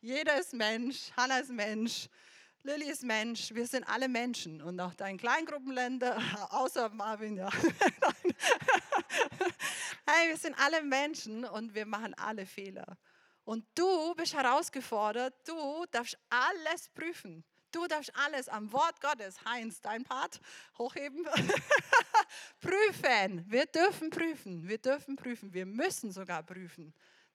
[0.00, 2.08] Jeder ist Mensch, Hannah ist Mensch,
[2.62, 6.16] Lilly ist Mensch, wir sind alle Menschen und auch dein Kleingruppenländer,
[6.50, 7.50] außer Marvin, ja.
[10.06, 12.96] hey, wir sind alle Menschen und wir machen alle Fehler.
[13.44, 17.44] Und du bist herausgefordert, du darfst alles prüfen.
[17.72, 20.40] Du darfst alles am Wort Gottes, Heinz, dein Part,
[20.76, 21.24] hochheben,
[22.60, 23.44] prüfen.
[23.48, 26.92] Wir dürfen prüfen, wir dürfen prüfen, wir müssen sogar prüfen.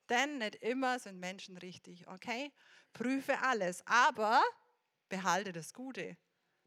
[0.09, 2.51] Denn nicht immer sind Menschen richtig, okay?
[2.93, 4.41] Prüfe alles, aber
[5.09, 6.17] behalte das Gute.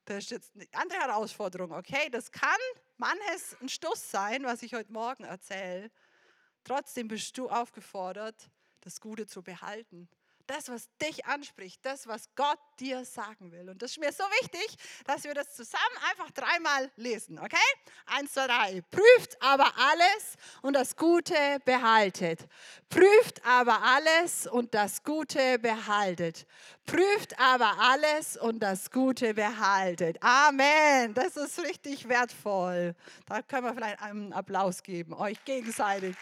[0.06, 2.08] Das ist jetzt eine andere Herausforderung, okay?
[2.10, 2.58] Das kann
[2.96, 5.90] manches ein Stuss sein, was ich heute Morgen erzähle.
[6.64, 8.50] Trotzdem bist du aufgefordert,
[8.88, 10.08] das Gute zu behalten.
[10.46, 13.68] Das, was dich anspricht, das, was Gott dir sagen will.
[13.68, 17.56] Und das ist mir so wichtig, dass wir das zusammen einfach dreimal lesen, okay?
[18.06, 18.80] Eins, zwei, drei.
[18.90, 21.34] Prüft aber alles und das Gute
[21.66, 22.48] behaltet.
[22.88, 26.46] Prüft aber alles und das Gute behaltet.
[26.86, 30.16] Prüft aber alles und das Gute behaltet.
[30.22, 31.12] Amen.
[31.12, 32.94] Das ist richtig wertvoll.
[33.26, 36.16] Da können wir vielleicht einen Applaus geben, euch gegenseitig.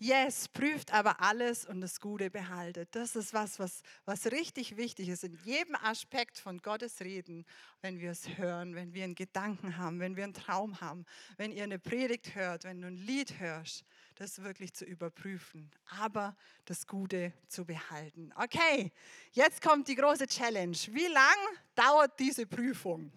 [0.00, 2.94] Yes, prüft aber alles und das Gute behaltet.
[2.94, 7.44] Das ist was, was, was richtig wichtig ist in jedem Aspekt von Gottes Reden,
[7.80, 11.04] wenn wir es hören, wenn wir einen Gedanken haben, wenn wir einen Traum haben,
[11.36, 13.84] wenn ihr eine Predigt hört, wenn du ein Lied hörst,
[14.14, 18.32] das wirklich zu überprüfen, aber das Gute zu behalten.
[18.36, 18.92] Okay,
[19.32, 20.76] jetzt kommt die große Challenge.
[20.90, 21.36] Wie lang
[21.74, 23.10] dauert diese Prüfung?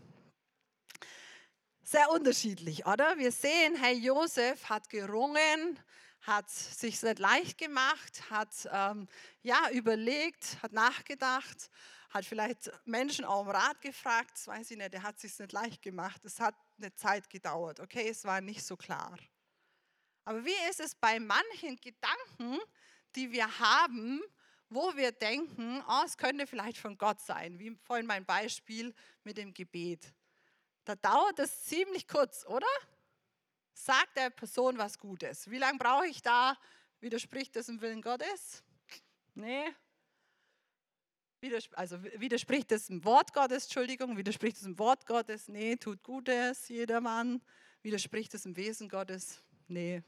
[1.83, 3.17] Sehr unterschiedlich, oder?
[3.17, 5.77] Wir sehen, Herr Josef hat gerungen,
[6.21, 9.07] hat sich nicht leicht gemacht, hat ähm,
[9.41, 11.69] ja, überlegt, hat nachgedacht,
[12.09, 15.51] hat vielleicht Menschen auch um Rat gefragt, das weiß ich nicht, er hat sich nicht
[15.51, 16.23] leicht gemacht.
[16.25, 19.17] Es hat eine Zeit gedauert, okay, es war nicht so klar.
[20.25, 22.59] Aber wie ist es bei manchen Gedanken,
[23.15, 24.21] die wir haben,
[24.69, 29.37] wo wir denken, oh, es könnte vielleicht von Gott sein, wie vorhin mein Beispiel mit
[29.37, 30.13] dem Gebet.
[30.85, 32.67] Da dauert es ziemlich kurz, oder?
[33.85, 35.49] Sagt der Person was Gutes.
[35.49, 36.57] Wie lange brauche ich da?
[36.99, 38.63] Widerspricht das dem Willen Gottes?
[39.33, 39.73] Nee.
[41.73, 45.47] also widerspricht das dem Wort Gottes, Entschuldigung, widerspricht es dem Wort Gottes?
[45.47, 47.41] Nee, tut Gutes, jedermann.
[47.81, 49.41] Widerspricht es dem Wesen Gottes?
[49.67, 50.03] Nee,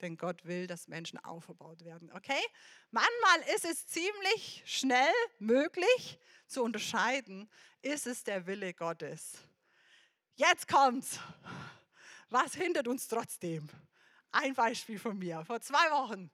[0.00, 2.10] denn Gott will, dass Menschen aufgebaut werden.
[2.12, 2.40] Okay?
[2.90, 7.50] Manchmal ist es ziemlich schnell möglich zu unterscheiden,
[7.82, 9.44] ist es der Wille Gottes.
[10.36, 11.18] Jetzt kommt's.
[12.30, 13.68] Was hindert uns trotzdem?
[14.30, 15.42] Ein Beispiel von mir.
[15.46, 16.30] Vor zwei Wochen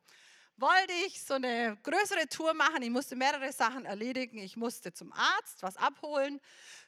[0.56, 2.82] wollte ich so eine größere Tour machen.
[2.82, 4.38] Ich musste mehrere Sachen erledigen.
[4.38, 6.40] Ich musste zum Arzt was abholen,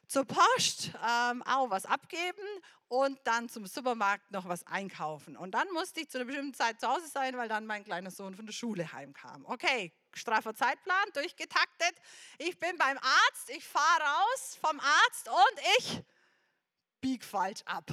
[0.07, 2.43] zur Post ähm, auch was abgeben
[2.89, 5.37] und dann zum Supermarkt noch was einkaufen.
[5.37, 8.11] Und dann musste ich zu einer bestimmten Zeit zu Hause sein, weil dann mein kleiner
[8.11, 9.45] Sohn von der Schule heimkam.
[9.45, 11.93] Okay, straffer Zeitplan, durchgetaktet.
[12.39, 16.01] Ich bin beim Arzt, ich fahre raus vom Arzt und ich
[17.01, 17.91] bieg falsch ab.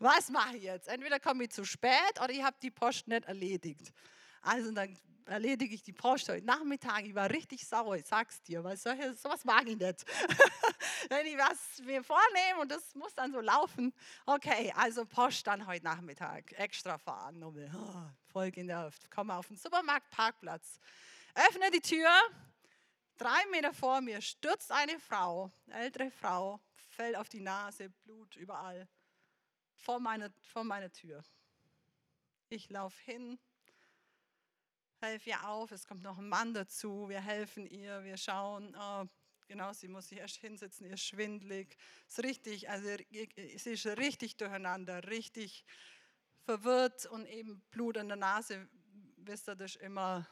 [0.00, 0.88] Was mache ich jetzt?
[0.88, 3.92] Entweder komme ich zu spät oder ich habe die Post nicht erledigt.
[4.40, 7.04] Also dann erledige ich die Post heute Nachmittag.
[7.04, 10.04] Ich war richtig sauer, ich sag's dir, weil solche, sowas mag ich nicht.
[11.10, 13.92] Wenn ich was mir vornehme und das muss dann so laufen.
[14.24, 16.50] Okay, also Post dann heute Nachmittag.
[16.52, 17.42] Extra fahren.
[17.42, 19.10] Oh, voll genervt.
[19.10, 20.80] Komme auf den Supermarktparkplatz.
[21.34, 22.10] Öffne die Tür.
[23.18, 26.58] Drei Meter vor mir stürzt eine Frau, ältere Frau,
[26.88, 28.88] fällt auf die Nase, Blut überall.
[29.80, 31.22] Vor meiner, vor meiner Tür.
[32.50, 33.38] Ich laufe hin,
[35.00, 39.06] helfe ihr auf, es kommt noch ein Mann dazu, wir helfen ihr, wir schauen, oh,
[39.48, 41.78] genau, sie muss sich erst hinsetzen, ihr ist schwindlig.
[42.08, 45.64] Ist richtig, also sie ist richtig durcheinander, richtig
[46.44, 48.68] verwirrt und eben Blut an der Nase,
[49.16, 50.28] wisst ihr, das immer,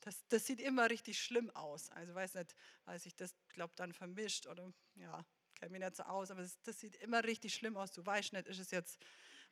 [0.00, 1.88] das, das sieht immer richtig schlimm aus.
[1.90, 5.24] Also weiß nicht, weil sich das, glaube dann vermischt oder ja,
[5.58, 7.92] kenne mich nicht so aus, aber das, das sieht immer richtig schlimm aus.
[7.92, 8.98] Du weißt nicht, ist es jetzt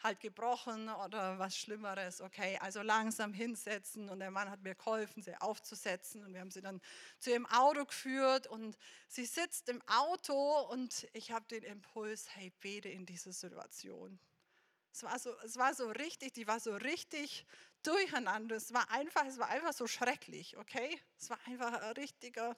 [0.02, 2.20] halt gebrochen oder was Schlimmeres.
[2.20, 6.50] Okay, also langsam hinsetzen und der Mann hat mir geholfen, sie aufzusetzen und wir haben
[6.50, 6.80] sie dann
[7.18, 8.76] zu ihrem Auto geführt und
[9.08, 14.18] sie sitzt im Auto und ich habe den Impuls, hey, bete in dieser Situation.
[14.92, 17.46] Es war, so, es war so richtig, die war so richtig
[17.82, 18.56] durcheinander.
[18.56, 20.98] Es war einfach, es war einfach so schrecklich, okay?
[21.18, 22.56] Es war einfach ein richtiger,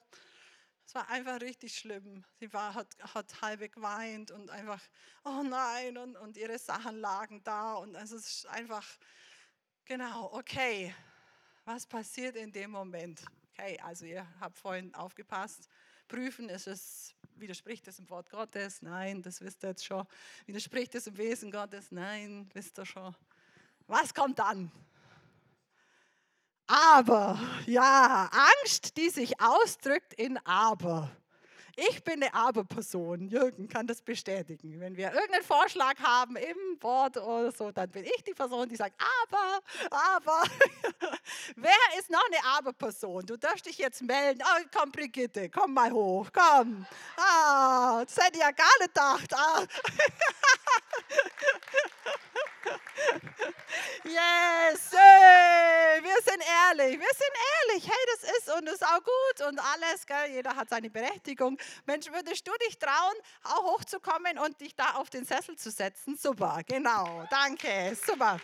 [0.89, 2.23] es war einfach richtig schlimm.
[2.39, 4.81] Sie war, hat, hat halb geweint und einfach,
[5.23, 7.75] oh nein, und, und ihre Sachen lagen da.
[7.75, 8.83] Und es ist einfach,
[9.85, 10.95] genau, okay,
[11.63, 13.23] was passiert in dem Moment?
[13.51, 15.69] Okay, also ihr habt vorhin aufgepasst.
[16.07, 18.81] Prüfen, ist es, widerspricht es im Wort Gottes?
[18.81, 20.07] Nein, das wisst ihr jetzt schon.
[20.47, 21.91] Widerspricht es im Wesen Gottes?
[21.91, 23.15] Nein, wisst ihr schon.
[23.85, 24.71] Was kommt dann?
[26.69, 28.29] Aber, ja,
[28.61, 31.09] Angst, die sich ausdrückt in Aber.
[31.75, 33.27] Ich bin eine Aber-Person.
[33.27, 34.79] Jürgen kann das bestätigen.
[34.79, 38.75] Wenn wir irgendeinen Vorschlag haben im Wort oder so, dann bin ich die Person, die
[38.75, 40.43] sagt, aber, aber.
[41.55, 43.25] Wer ist noch eine Aber-Person?
[43.25, 44.43] Du darfst dich jetzt melden.
[44.43, 46.85] Oh, komm, Brigitte, komm mal hoch, komm.
[47.17, 49.33] Ah, das hätte ich ja gar nicht gedacht.
[49.33, 49.63] Ah.
[54.03, 57.35] Yes, wir sind ehrlich, wir sind
[57.67, 57.87] ehrlich.
[57.87, 60.31] Hey, das ist und das ist auch gut und alles, gell?
[60.31, 61.57] jeder hat seine Berechtigung.
[61.85, 66.17] Mensch, würdest du dich trauen, auch hochzukommen und dich da auf den Sessel zu setzen?
[66.17, 68.39] Super, genau, danke, super.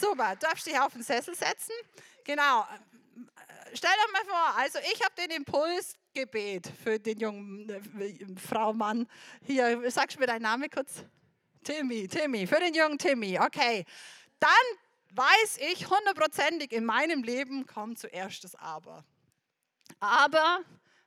[0.00, 1.74] Super, du darfst dich auf den Sessel setzen.
[2.24, 2.66] Genau,
[3.74, 8.72] stell dir mal vor, also ich habe den Impuls, Gebet für den jungen äh, Frau,
[8.72, 9.06] Mann.
[9.46, 11.04] Hier, sagst du mir deinen Namen kurz?
[11.62, 13.84] Timmy, Timmy, für den jungen Timmy, okay.
[14.38, 14.50] Dann
[15.14, 19.04] weiß ich hundertprozentig, in meinem Leben kommt zuerst das Aber.
[19.98, 20.60] Aber,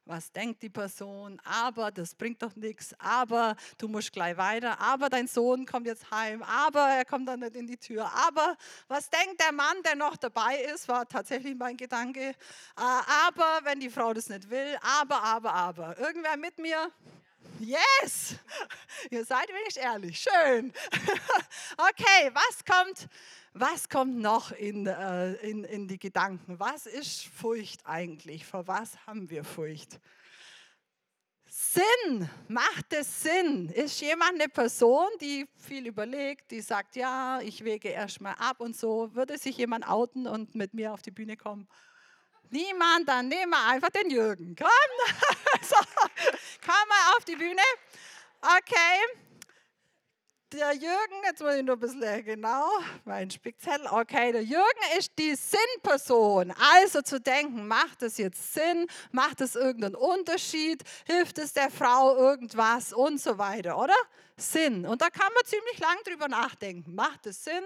[0.05, 1.41] was denkt die Person?
[1.45, 2.93] Aber, das bringt doch nichts.
[2.99, 4.79] Aber, du musst gleich weiter.
[4.79, 6.43] Aber, dein Sohn kommt jetzt heim.
[6.43, 8.11] Aber, er kommt dann nicht in die Tür.
[8.13, 10.87] Aber, was denkt der Mann, der noch dabei ist?
[10.89, 12.29] War tatsächlich mein Gedanke.
[12.29, 12.33] Äh,
[12.75, 14.77] aber, wenn die Frau das nicht will.
[14.81, 15.97] Aber, aber, aber.
[15.97, 16.91] Irgendwer mit mir?
[17.63, 18.35] Yes!
[19.09, 20.19] Ihr seid wenig ehrlich.
[20.19, 20.73] Schön.
[21.75, 23.07] Okay, was kommt,
[23.53, 26.59] was kommt noch in, äh, in, in die Gedanken?
[26.59, 28.45] Was ist Furcht eigentlich?
[28.45, 29.99] Vor was haben wir Furcht?
[31.47, 33.69] Sinn, macht es Sinn?
[33.69, 38.75] Ist jemand eine Person, die viel überlegt, die sagt, ja, ich wege erstmal ab und
[38.77, 39.13] so?
[39.15, 41.67] Würde sich jemand outen und mit mir auf die Bühne kommen?
[42.53, 44.55] Niemand, dann nehmen wir einfach den Jürgen.
[44.55, 44.67] Komm,
[45.63, 45.75] so,
[46.63, 47.63] komm mal auf die Bühne.
[48.41, 49.17] Okay.
[50.51, 52.69] Der Jürgen, jetzt muss ich nur ein bisschen genau,
[53.05, 53.87] mein Spickzettel.
[53.87, 56.53] Okay, der Jürgen ist die Sinnperson.
[56.75, 58.85] Also zu denken, macht es jetzt Sinn?
[59.11, 60.83] Macht es irgendeinen Unterschied?
[61.07, 63.95] Hilft es der Frau irgendwas und so weiter, oder?
[64.37, 64.85] Sinn.
[64.85, 66.93] Und da kann man ziemlich lang drüber nachdenken.
[66.93, 67.63] Macht es Sinn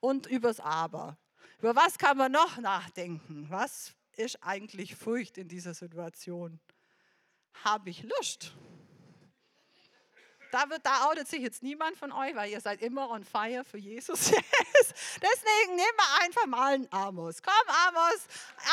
[0.00, 1.18] und übers Aber.
[1.58, 3.46] Über was kann man noch nachdenken?
[3.50, 6.60] Was ist eigentlich Furcht in dieser Situation?
[7.64, 8.52] Habe ich Lust?
[10.50, 13.62] Da, wird, da outet sich jetzt niemand von euch, weil ihr seid immer on fire
[13.64, 14.30] für Jesus.
[14.32, 17.40] Deswegen nehmen wir einfach mal einen Amos.
[17.40, 18.26] Komm, Amos.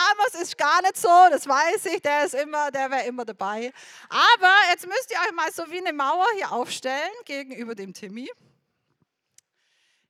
[0.09, 2.01] Amos ist gar nicht so, das weiß ich.
[2.01, 3.71] Der ist immer, der wäre immer dabei.
[4.09, 8.29] Aber jetzt müsst ihr euch mal so wie eine Mauer hier aufstellen gegenüber dem Timmy.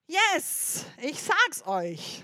[0.07, 2.23] Yes, ich sag's euch.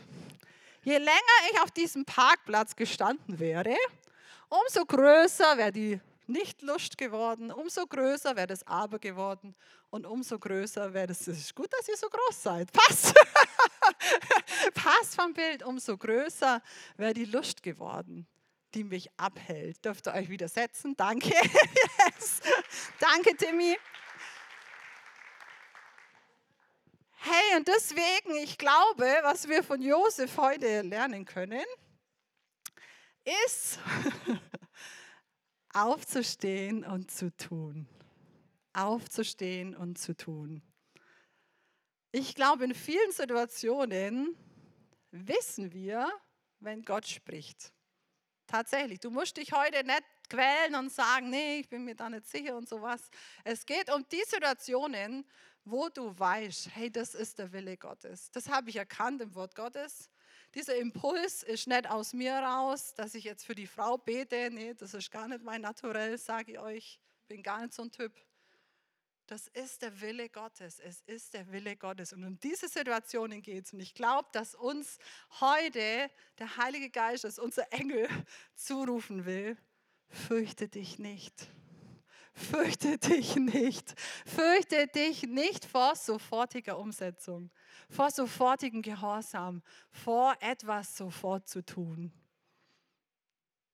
[0.84, 3.76] Je länger ich auf diesem Parkplatz gestanden wäre,
[4.50, 9.56] umso größer wäre die Nicht-Lust geworden, umso größer wäre das Aber geworden
[9.92, 11.22] und umso größer wäre das.
[11.28, 12.72] Es ist gut, dass ihr so groß seid.
[12.74, 13.14] Passt.
[14.74, 16.62] Passt vom Bild, umso größer
[16.98, 18.28] wäre die Lust geworden,
[18.74, 19.84] die mich abhält.
[19.86, 20.96] Dürft ihr euch widersetzen?
[20.98, 21.30] Danke.
[21.34, 22.42] yes.
[23.00, 23.78] Danke, Timmy.
[27.26, 31.64] Hey, und deswegen, ich glaube, was wir von Josef heute lernen können,
[33.48, 33.80] ist
[35.74, 37.88] aufzustehen und zu tun.
[38.74, 40.62] Aufzustehen und zu tun.
[42.12, 44.36] Ich glaube, in vielen Situationen
[45.12, 46.10] wissen wir,
[46.60, 47.72] wenn Gott spricht.
[48.48, 52.28] Tatsächlich, du musst dich heute nicht quälen und sagen, nee, ich bin mir da nicht
[52.28, 53.02] sicher und sowas.
[53.44, 55.26] Es geht um die Situationen,
[55.64, 58.32] wo du weißt, hey, das ist der Wille Gottes.
[58.32, 60.10] Das habe ich erkannt im Wort Gottes.
[60.56, 64.50] Dieser Impuls ist nicht aus mir raus, dass ich jetzt für die Frau bete.
[64.52, 67.00] Nee, das ist gar nicht mein Naturell, sage ich euch.
[67.28, 68.14] Bin gar nicht so ein Typ.
[69.28, 70.80] Das ist der Wille Gottes.
[70.80, 72.12] Es ist der Wille Gottes.
[72.12, 73.74] Und um diese Situationen geht es.
[73.74, 74.98] Und ich glaube, dass uns
[75.40, 78.08] heute der Heilige Geist, als unser Engel,
[78.56, 79.58] zurufen will,
[80.14, 81.48] fürchte dich nicht.
[82.34, 83.94] Fürchte dich nicht.
[84.26, 87.52] Fürchte dich nicht vor sofortiger Umsetzung,
[87.90, 92.12] vor sofortigem Gehorsam, vor etwas sofort zu tun.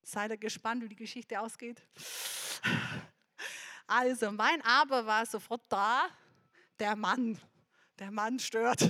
[0.03, 1.81] Seid ihr gespannt, wie die Geschichte ausgeht?
[3.87, 6.09] Also, mein Aber war sofort da,
[6.79, 7.39] der Mann.
[7.97, 8.87] Der Mann stört.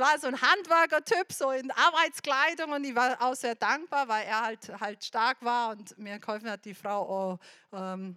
[0.00, 4.40] War so ein Handwerker-Typ, so in Arbeitskleidung und ich war auch sehr dankbar, weil er
[4.42, 7.38] halt, halt stark war und mir geholfen hat, die Frau, auch,
[7.72, 8.16] ähm,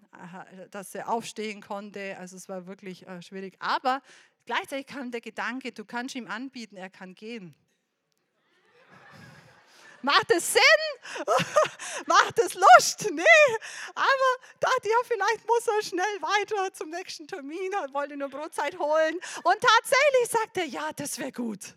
[0.72, 2.18] dass sie aufstehen konnte.
[2.18, 3.56] Also es war wirklich äh, schwierig.
[3.60, 4.02] Aber
[4.46, 7.54] gleichzeitig kam der Gedanke, du kannst ihm anbieten, er kann gehen.
[10.04, 11.26] Macht es Sinn?
[12.08, 13.10] Macht es Lust?
[13.10, 13.24] Nee.
[13.96, 18.78] Aber dachte ja, vielleicht muss er schnell weiter zum nächsten Termin, er wollte nur Brotzeit
[18.78, 19.16] holen.
[19.44, 21.76] Und tatsächlich sagt er, ja, das wäre gut.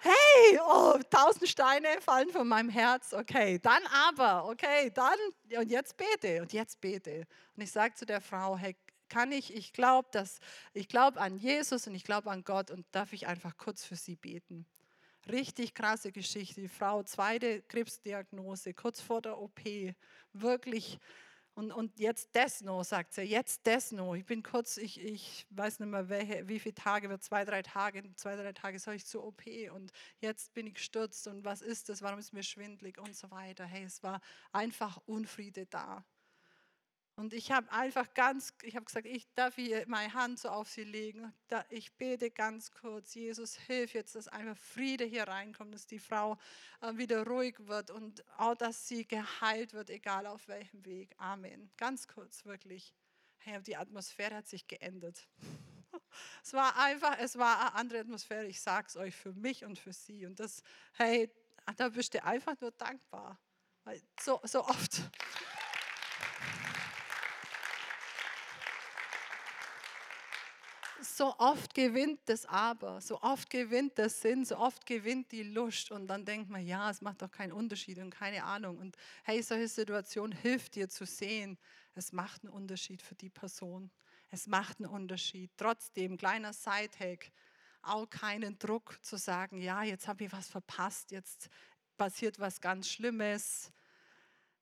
[0.00, 3.12] Hey, oh, tausend Steine fallen von meinem Herz.
[3.12, 5.18] Okay, dann aber, okay, dann,
[5.56, 7.26] und jetzt bete, und jetzt bete.
[7.54, 8.76] Und ich sage zu der Frau, hey,
[9.08, 10.24] kann ich, ich glaube,
[10.72, 13.96] ich glaube an Jesus und ich glaube an Gott und darf ich einfach kurz für
[13.96, 14.66] sie beten.
[15.30, 16.60] Richtig krasse Geschichte.
[16.60, 19.60] Die Frau, zweite Krebsdiagnose, kurz vor der OP.
[20.32, 20.98] Wirklich.
[21.54, 24.14] Und, und jetzt das noch, sagt sie, jetzt das noch.
[24.14, 27.62] Ich bin kurz, ich, ich weiß nicht mehr, welche, wie viele Tage, wird zwei, drei
[27.62, 29.42] Tage, zwei, drei Tage soll ich zur OP
[29.74, 33.30] und jetzt bin ich gestürzt und was ist das, warum ist mir schwindlig und so
[33.30, 33.64] weiter.
[33.64, 34.20] Hey, es war
[34.52, 36.04] einfach Unfriede da.
[37.16, 40.70] Und ich habe einfach ganz, ich habe gesagt, ich darf hier meine Hand so auf
[40.70, 41.32] sie legen.
[41.68, 46.38] Ich bete ganz kurz, Jesus, hilf jetzt, dass einfach Friede hier reinkommt, dass die Frau
[46.80, 51.14] äh, wieder ruhig wird und auch, dass sie geheilt wird, egal auf welchem Weg.
[51.18, 51.70] Amen.
[51.76, 52.94] Ganz kurz, wirklich.
[53.38, 55.28] Hey, die Atmosphäre hat sich geändert.
[56.42, 59.78] Es war einfach, es war eine andere Atmosphäre, ich sage es euch, für mich und
[59.78, 60.26] für sie.
[60.26, 60.62] Und das,
[60.94, 61.30] hey,
[61.76, 63.38] da bist du einfach nur dankbar.
[64.20, 65.02] So, so oft.
[71.02, 75.90] So oft gewinnt das Aber, so oft gewinnt der Sinn, so oft gewinnt die Lust
[75.90, 78.78] und dann denkt man, ja, es macht doch keinen Unterschied und keine Ahnung.
[78.78, 81.58] Und hey, solche Situation hilft dir zu sehen,
[81.94, 83.90] es macht einen Unterschied für die Person.
[84.30, 85.50] Es macht einen Unterschied.
[85.56, 87.32] Trotzdem, kleiner Sidehack,
[87.82, 91.48] auch keinen Druck zu sagen, ja, jetzt habe ich was verpasst, jetzt
[91.96, 93.72] passiert was ganz Schlimmes.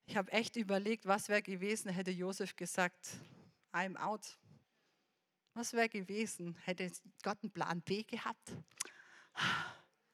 [0.07, 3.09] Ich habe echt überlegt, was wäre gewesen, hätte Josef gesagt,
[3.73, 4.39] I'm out.
[5.59, 6.57] Was wäre gewesen?
[6.67, 6.89] Hätte
[7.25, 8.53] Gott einen Plan B gehabt?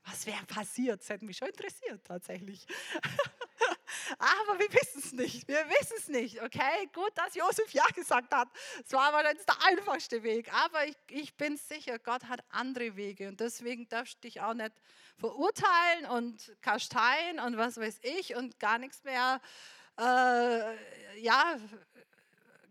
[0.06, 1.02] Was wäre passiert?
[1.02, 2.66] Das hätte mich schon interessiert tatsächlich.
[4.18, 5.46] Aber wir wissen es nicht.
[5.46, 6.42] Wir wissen es nicht.
[6.42, 8.48] Okay, gut, dass Josef Ja gesagt hat.
[8.86, 10.50] Es war aber jetzt der einfachste Weg.
[10.54, 13.28] Aber ich, ich bin sicher, Gott hat andere Wege.
[13.28, 14.72] Und deswegen darfst du dich auch nicht
[15.18, 19.42] verurteilen und kasteien und was weiß ich und gar nichts mehr
[19.98, 21.56] äh, ja,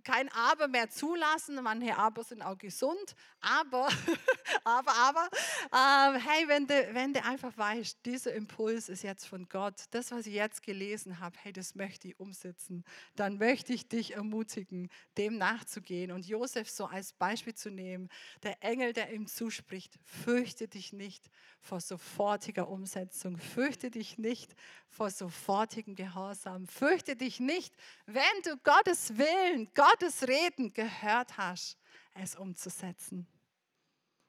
[0.04, 1.60] kein Aber mehr zulassen.
[1.62, 3.16] Manche Aber sind auch gesund.
[3.42, 3.88] Aber,
[4.64, 5.30] aber, aber,
[5.72, 10.12] äh, hey, wenn du, wenn du einfach weißt, dieser Impuls ist jetzt von Gott, das,
[10.12, 12.84] was ich jetzt gelesen habe, hey, das möchte ich umsetzen,
[13.16, 18.10] dann möchte ich dich ermutigen, dem nachzugehen und Josef so als Beispiel zu nehmen.
[18.44, 21.30] Der Engel, der ihm zuspricht, fürchte dich nicht
[21.64, 24.54] vor sofortiger Umsetzung, fürchte dich nicht
[24.90, 27.74] vor sofortigem Gehorsam, fürchte dich nicht,
[28.06, 31.78] wenn du Gottes Willen, Gottes Reden gehört hast,
[32.16, 33.28] es umzusetzen.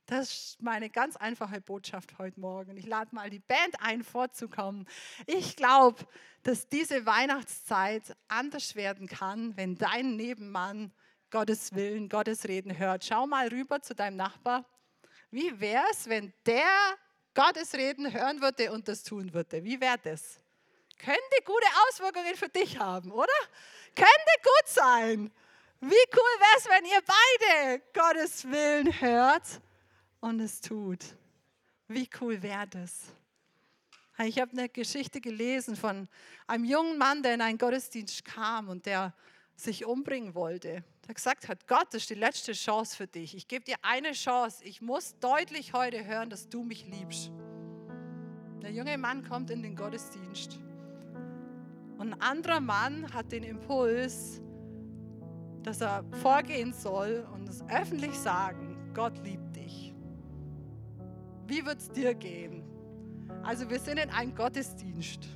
[0.04, 2.76] Das ist meine ganz einfache Botschaft heute Morgen.
[2.76, 4.86] Ich lade mal die Band ein, vorzukommen.
[5.26, 6.06] Ich glaube,
[6.42, 10.92] dass diese Weihnachtszeit anders werden kann, wenn dein Nebenmann
[11.30, 13.02] Gottes Willen, Gottes Reden hört.
[13.02, 14.66] Schau mal rüber zu deinem Nachbar.
[15.30, 16.98] Wie wäre es, wenn der
[17.32, 19.64] Gottes Reden hören würde und das tun würde?
[19.64, 20.40] Wie wäre das?
[20.98, 23.32] Könnte gute Auswirkungen für dich haben, oder?
[23.94, 24.10] Könnte
[24.42, 25.32] gut sein.
[25.80, 29.60] Wie cool wäre es, wenn ihr beide Gottes Willen hört
[30.20, 31.04] und es tut?
[31.88, 33.12] Wie cool wäre das?
[34.18, 36.08] Ich habe eine Geschichte gelesen von
[36.46, 39.12] einem jungen Mann, der in einen Gottesdienst kam und der
[39.56, 40.84] sich umbringen wollte.
[41.06, 43.36] Der gesagt hat, Gott, das ist die letzte Chance für dich.
[43.36, 44.64] Ich gebe dir eine Chance.
[44.64, 47.30] Ich muss deutlich heute hören, dass du mich liebst.
[48.62, 50.58] Der junge Mann kommt in den Gottesdienst.
[51.98, 54.40] Und ein anderer Mann hat den Impuls,
[55.66, 59.94] dass er vorgehen soll und es öffentlich sagen, Gott liebt dich.
[61.46, 62.62] Wie wird es dir gehen?
[63.42, 65.28] Also wir sind in einem Gottesdienst.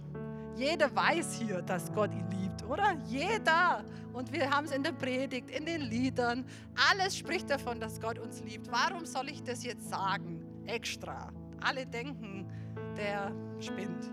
[0.56, 2.96] Jeder weiß hier, dass Gott ihn liebt, oder?
[3.06, 3.84] Jeder.
[4.12, 6.44] Und wir haben es in der Predigt, in den Liedern.
[6.90, 8.70] Alles spricht davon, dass Gott uns liebt.
[8.70, 10.44] Warum soll ich das jetzt sagen?
[10.66, 11.30] Extra.
[11.60, 12.50] Alle denken,
[12.96, 14.10] der spinnt.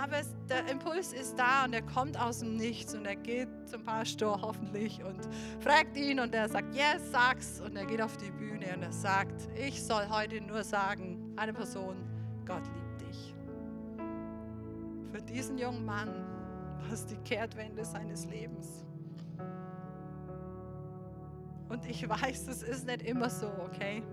[0.00, 3.48] Aber es, der Impuls ist da und er kommt aus dem Nichts und er geht
[3.66, 5.28] zum Pastor hoffentlich und
[5.58, 7.60] fragt ihn und er sagt, yes, sag's.
[7.60, 11.52] Und er geht auf die Bühne und er sagt, ich soll heute nur sagen, eine
[11.52, 11.96] Person,
[12.46, 13.34] Gott liebt dich.
[15.10, 18.84] Für diesen jungen Mann war es die Kehrtwende seines Lebens.
[21.68, 24.04] Und ich weiß, es ist nicht immer so, okay?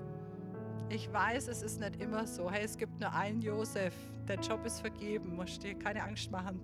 [0.89, 2.49] Ich weiß, es ist nicht immer so.
[2.49, 3.93] Hey, es gibt nur einen Josef.
[4.27, 5.35] Der Job ist vergeben.
[5.35, 6.59] Musst dir keine Angst machen.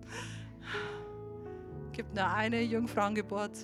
[1.87, 3.57] Es gibt nur eine Jungfrauengeburt.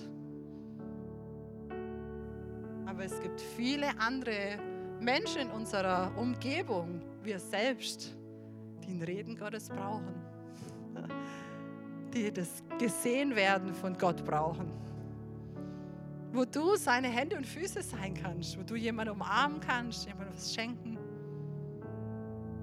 [2.86, 4.58] Aber es gibt viele andere
[5.00, 8.16] Menschen in unserer Umgebung, wir selbst,
[8.84, 10.14] die ein Reden Gottes brauchen.
[12.14, 14.87] Die das gesehen werden von Gott brauchen
[16.32, 20.54] wo du seine Hände und Füße sein kannst, wo du jemanden umarmen kannst, jemandem was
[20.54, 20.98] schenken,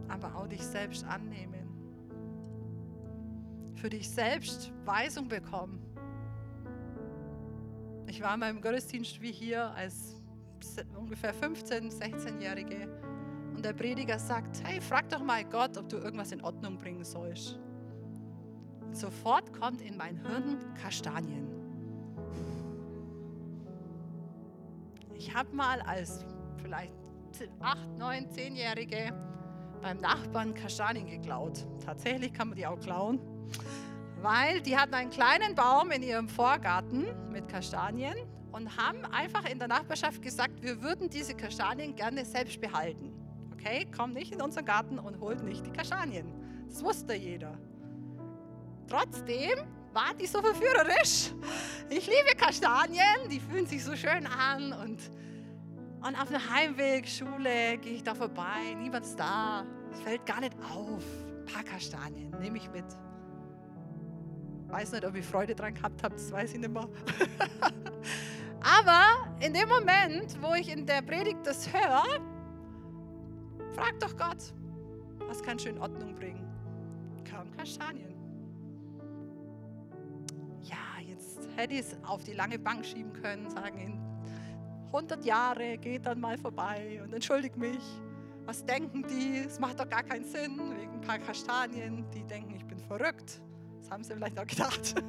[0.07, 1.53] aber auch dich selbst annehmen.
[3.75, 5.81] Für dich selbst Weisung bekommen.
[8.07, 10.15] Ich war mal im Gottesdienst wie hier als
[10.95, 12.87] ungefähr 15-, 16-Jährige
[13.55, 17.03] und der Prediger sagt, hey, frag doch mal Gott, ob du irgendwas in Ordnung bringen
[17.03, 17.59] sollst.
[18.81, 21.54] Und sofort kommt in mein Hirn Kastanien.
[25.27, 26.23] Ich habe mal als
[26.61, 26.93] vielleicht
[27.59, 29.11] 8, 9, 10-Jährige
[29.81, 31.65] beim Nachbarn Kastanien geklaut.
[31.83, 33.19] Tatsächlich kann man die auch klauen,
[34.21, 38.15] weil die hatten einen kleinen Baum in ihrem Vorgarten mit Kastanien
[38.51, 43.11] und haben einfach in der Nachbarschaft gesagt, wir würden diese Kastanien gerne selbst behalten.
[43.51, 46.31] Okay, komm nicht in unseren Garten und holt nicht die Kastanien.
[46.69, 47.57] Das wusste jeder.
[48.87, 49.57] Trotzdem
[49.95, 51.31] war die so verführerisch.
[51.89, 54.73] Ich liebe Kastanien, die fühlen sich so schön an.
[54.73, 54.99] Und,
[56.05, 59.65] und auf dem Heimweg, Schule, gehe ich da vorbei, niemand ist da.
[59.91, 61.03] Es fällt gar nicht auf.
[61.39, 62.85] Ein paar Kastanien nehme ich mit.
[64.67, 66.89] Weiß nicht, ob ich Freude dran gehabt habe, das weiß ich nicht mehr.
[68.59, 72.03] Aber in dem Moment, wo ich in der Predigt das höre,
[73.73, 74.53] frag doch Gott,
[75.27, 76.45] was kann ich in Ordnung bringen?
[77.29, 78.14] Kaum Kastanien.
[81.55, 83.99] Hätte ich es auf die lange Bank schieben können, sagen, in
[84.87, 87.83] 100 Jahre geht dann mal vorbei und entschuldigt mich.
[88.45, 89.39] Was denken die?
[89.45, 92.05] Es macht doch gar keinen Sinn, wegen ein paar Kastanien.
[92.11, 93.41] Die denken, ich bin verrückt.
[93.79, 94.95] Das haben sie vielleicht auch gedacht.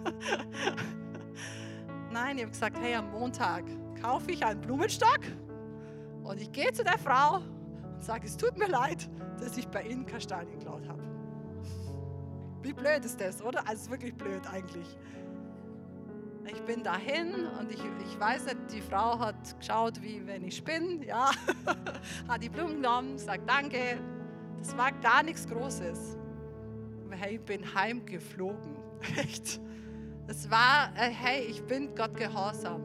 [2.10, 3.64] Nein, ich habe gesagt, hey, am Montag
[4.00, 5.20] kaufe ich einen Blumenstock
[6.24, 7.36] und ich gehe zu der Frau
[7.94, 11.02] und sage, es tut mir leid, dass ich bei Ihnen Kastanien geklaut habe.
[12.62, 13.66] Wie blöd ist das, oder?
[13.68, 14.96] Also wirklich blöd eigentlich.
[16.48, 20.62] Ich bin dahin und ich, ich weiß nicht, die Frau hat geschaut, wie wenn ich
[20.62, 21.30] bin, ja,
[22.28, 23.98] hat die Blumen genommen, sagt Danke.
[24.58, 26.16] Das war gar nichts Großes.
[27.10, 28.76] Hey, ich bin heimgeflogen.
[29.16, 29.60] Echt.
[30.28, 32.82] Es war, äh, hey, ich bin Gott gehorsam.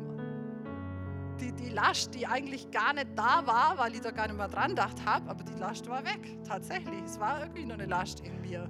[1.40, 4.48] Die, die Last, die eigentlich gar nicht da war, weil ich da gar nicht mehr
[4.48, 6.38] dran gedacht habe, aber die Last war weg.
[6.48, 7.04] Tatsächlich.
[7.04, 8.70] Es war irgendwie nur eine Last in mir.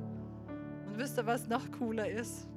[0.87, 2.47] Und wisst ihr, was noch cooler ist?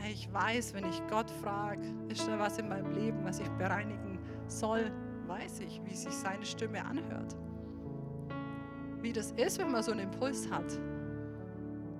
[0.00, 3.48] Hey, ich weiß, wenn ich Gott frage, ist da was in meinem Leben, was ich
[3.50, 4.18] bereinigen
[4.48, 4.90] soll,
[5.26, 7.36] weiß ich, wie sich seine Stimme anhört.
[9.00, 10.72] Wie das ist, wenn man so einen Impuls hat.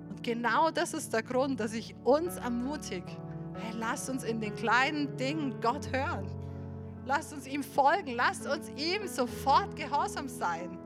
[0.09, 3.11] Und genau das ist der Grund, dass ich uns ermutige,
[3.55, 6.27] hey, lass uns in den kleinen Dingen Gott hören.
[7.07, 8.15] Lasst uns ihm folgen.
[8.15, 10.77] Lasst uns ihm sofort gehorsam sein.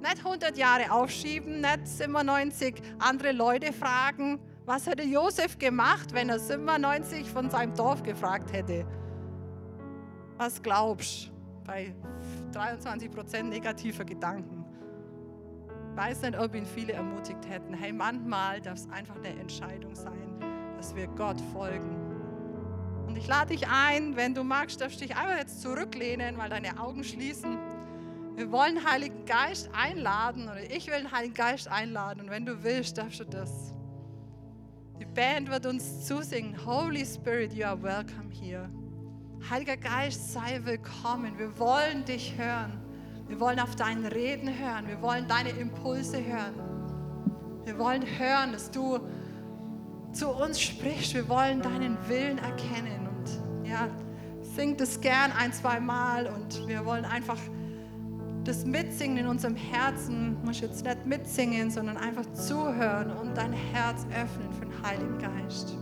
[0.00, 4.38] Nicht 100 Jahre aufschieben, nicht 97 andere Leute fragen.
[4.66, 8.86] Was hätte Josef gemacht, wenn er 97 von seinem Dorf gefragt hätte?
[10.38, 11.32] Was glaubst du
[11.66, 11.94] bei
[12.52, 14.64] 23 Prozent negativer Gedanken?
[15.90, 17.74] Ich weiß nicht, ob ihn viele ermutigt hätten.
[17.74, 20.34] Hey, manchmal darf es einfach eine Entscheidung sein,
[20.78, 21.94] dass wir Gott folgen.
[23.06, 26.48] Und ich lade dich ein, wenn du magst, darfst du dich einfach jetzt zurücklehnen, weil
[26.48, 27.58] deine Augen schließen.
[28.34, 32.46] Wir wollen den Heiligen Geist einladen oder ich will den Heiligen Geist einladen und wenn
[32.46, 33.73] du willst, darfst du das.
[34.98, 36.54] Die Band wird uns zusingen.
[36.64, 38.68] Holy Spirit, you are welcome here.
[39.50, 41.36] Heiliger Geist, sei willkommen.
[41.36, 42.80] Wir wollen dich hören.
[43.26, 44.86] Wir wollen auf dein Reden hören.
[44.86, 46.54] Wir wollen deine Impulse hören.
[47.64, 49.00] Wir wollen hören, dass du
[50.12, 51.12] zu uns sprichst.
[51.14, 53.08] Wir wollen deinen Willen erkennen.
[53.08, 53.88] Und ja,
[54.42, 57.38] sing das gern ein, zwei Mal und wir wollen einfach
[58.44, 63.52] das Mitsingen in unserem Herzen, du musst jetzt nicht mitsingen, sondern einfach zuhören und dein
[63.52, 65.76] Herz öffnen für den Heiligen Geist.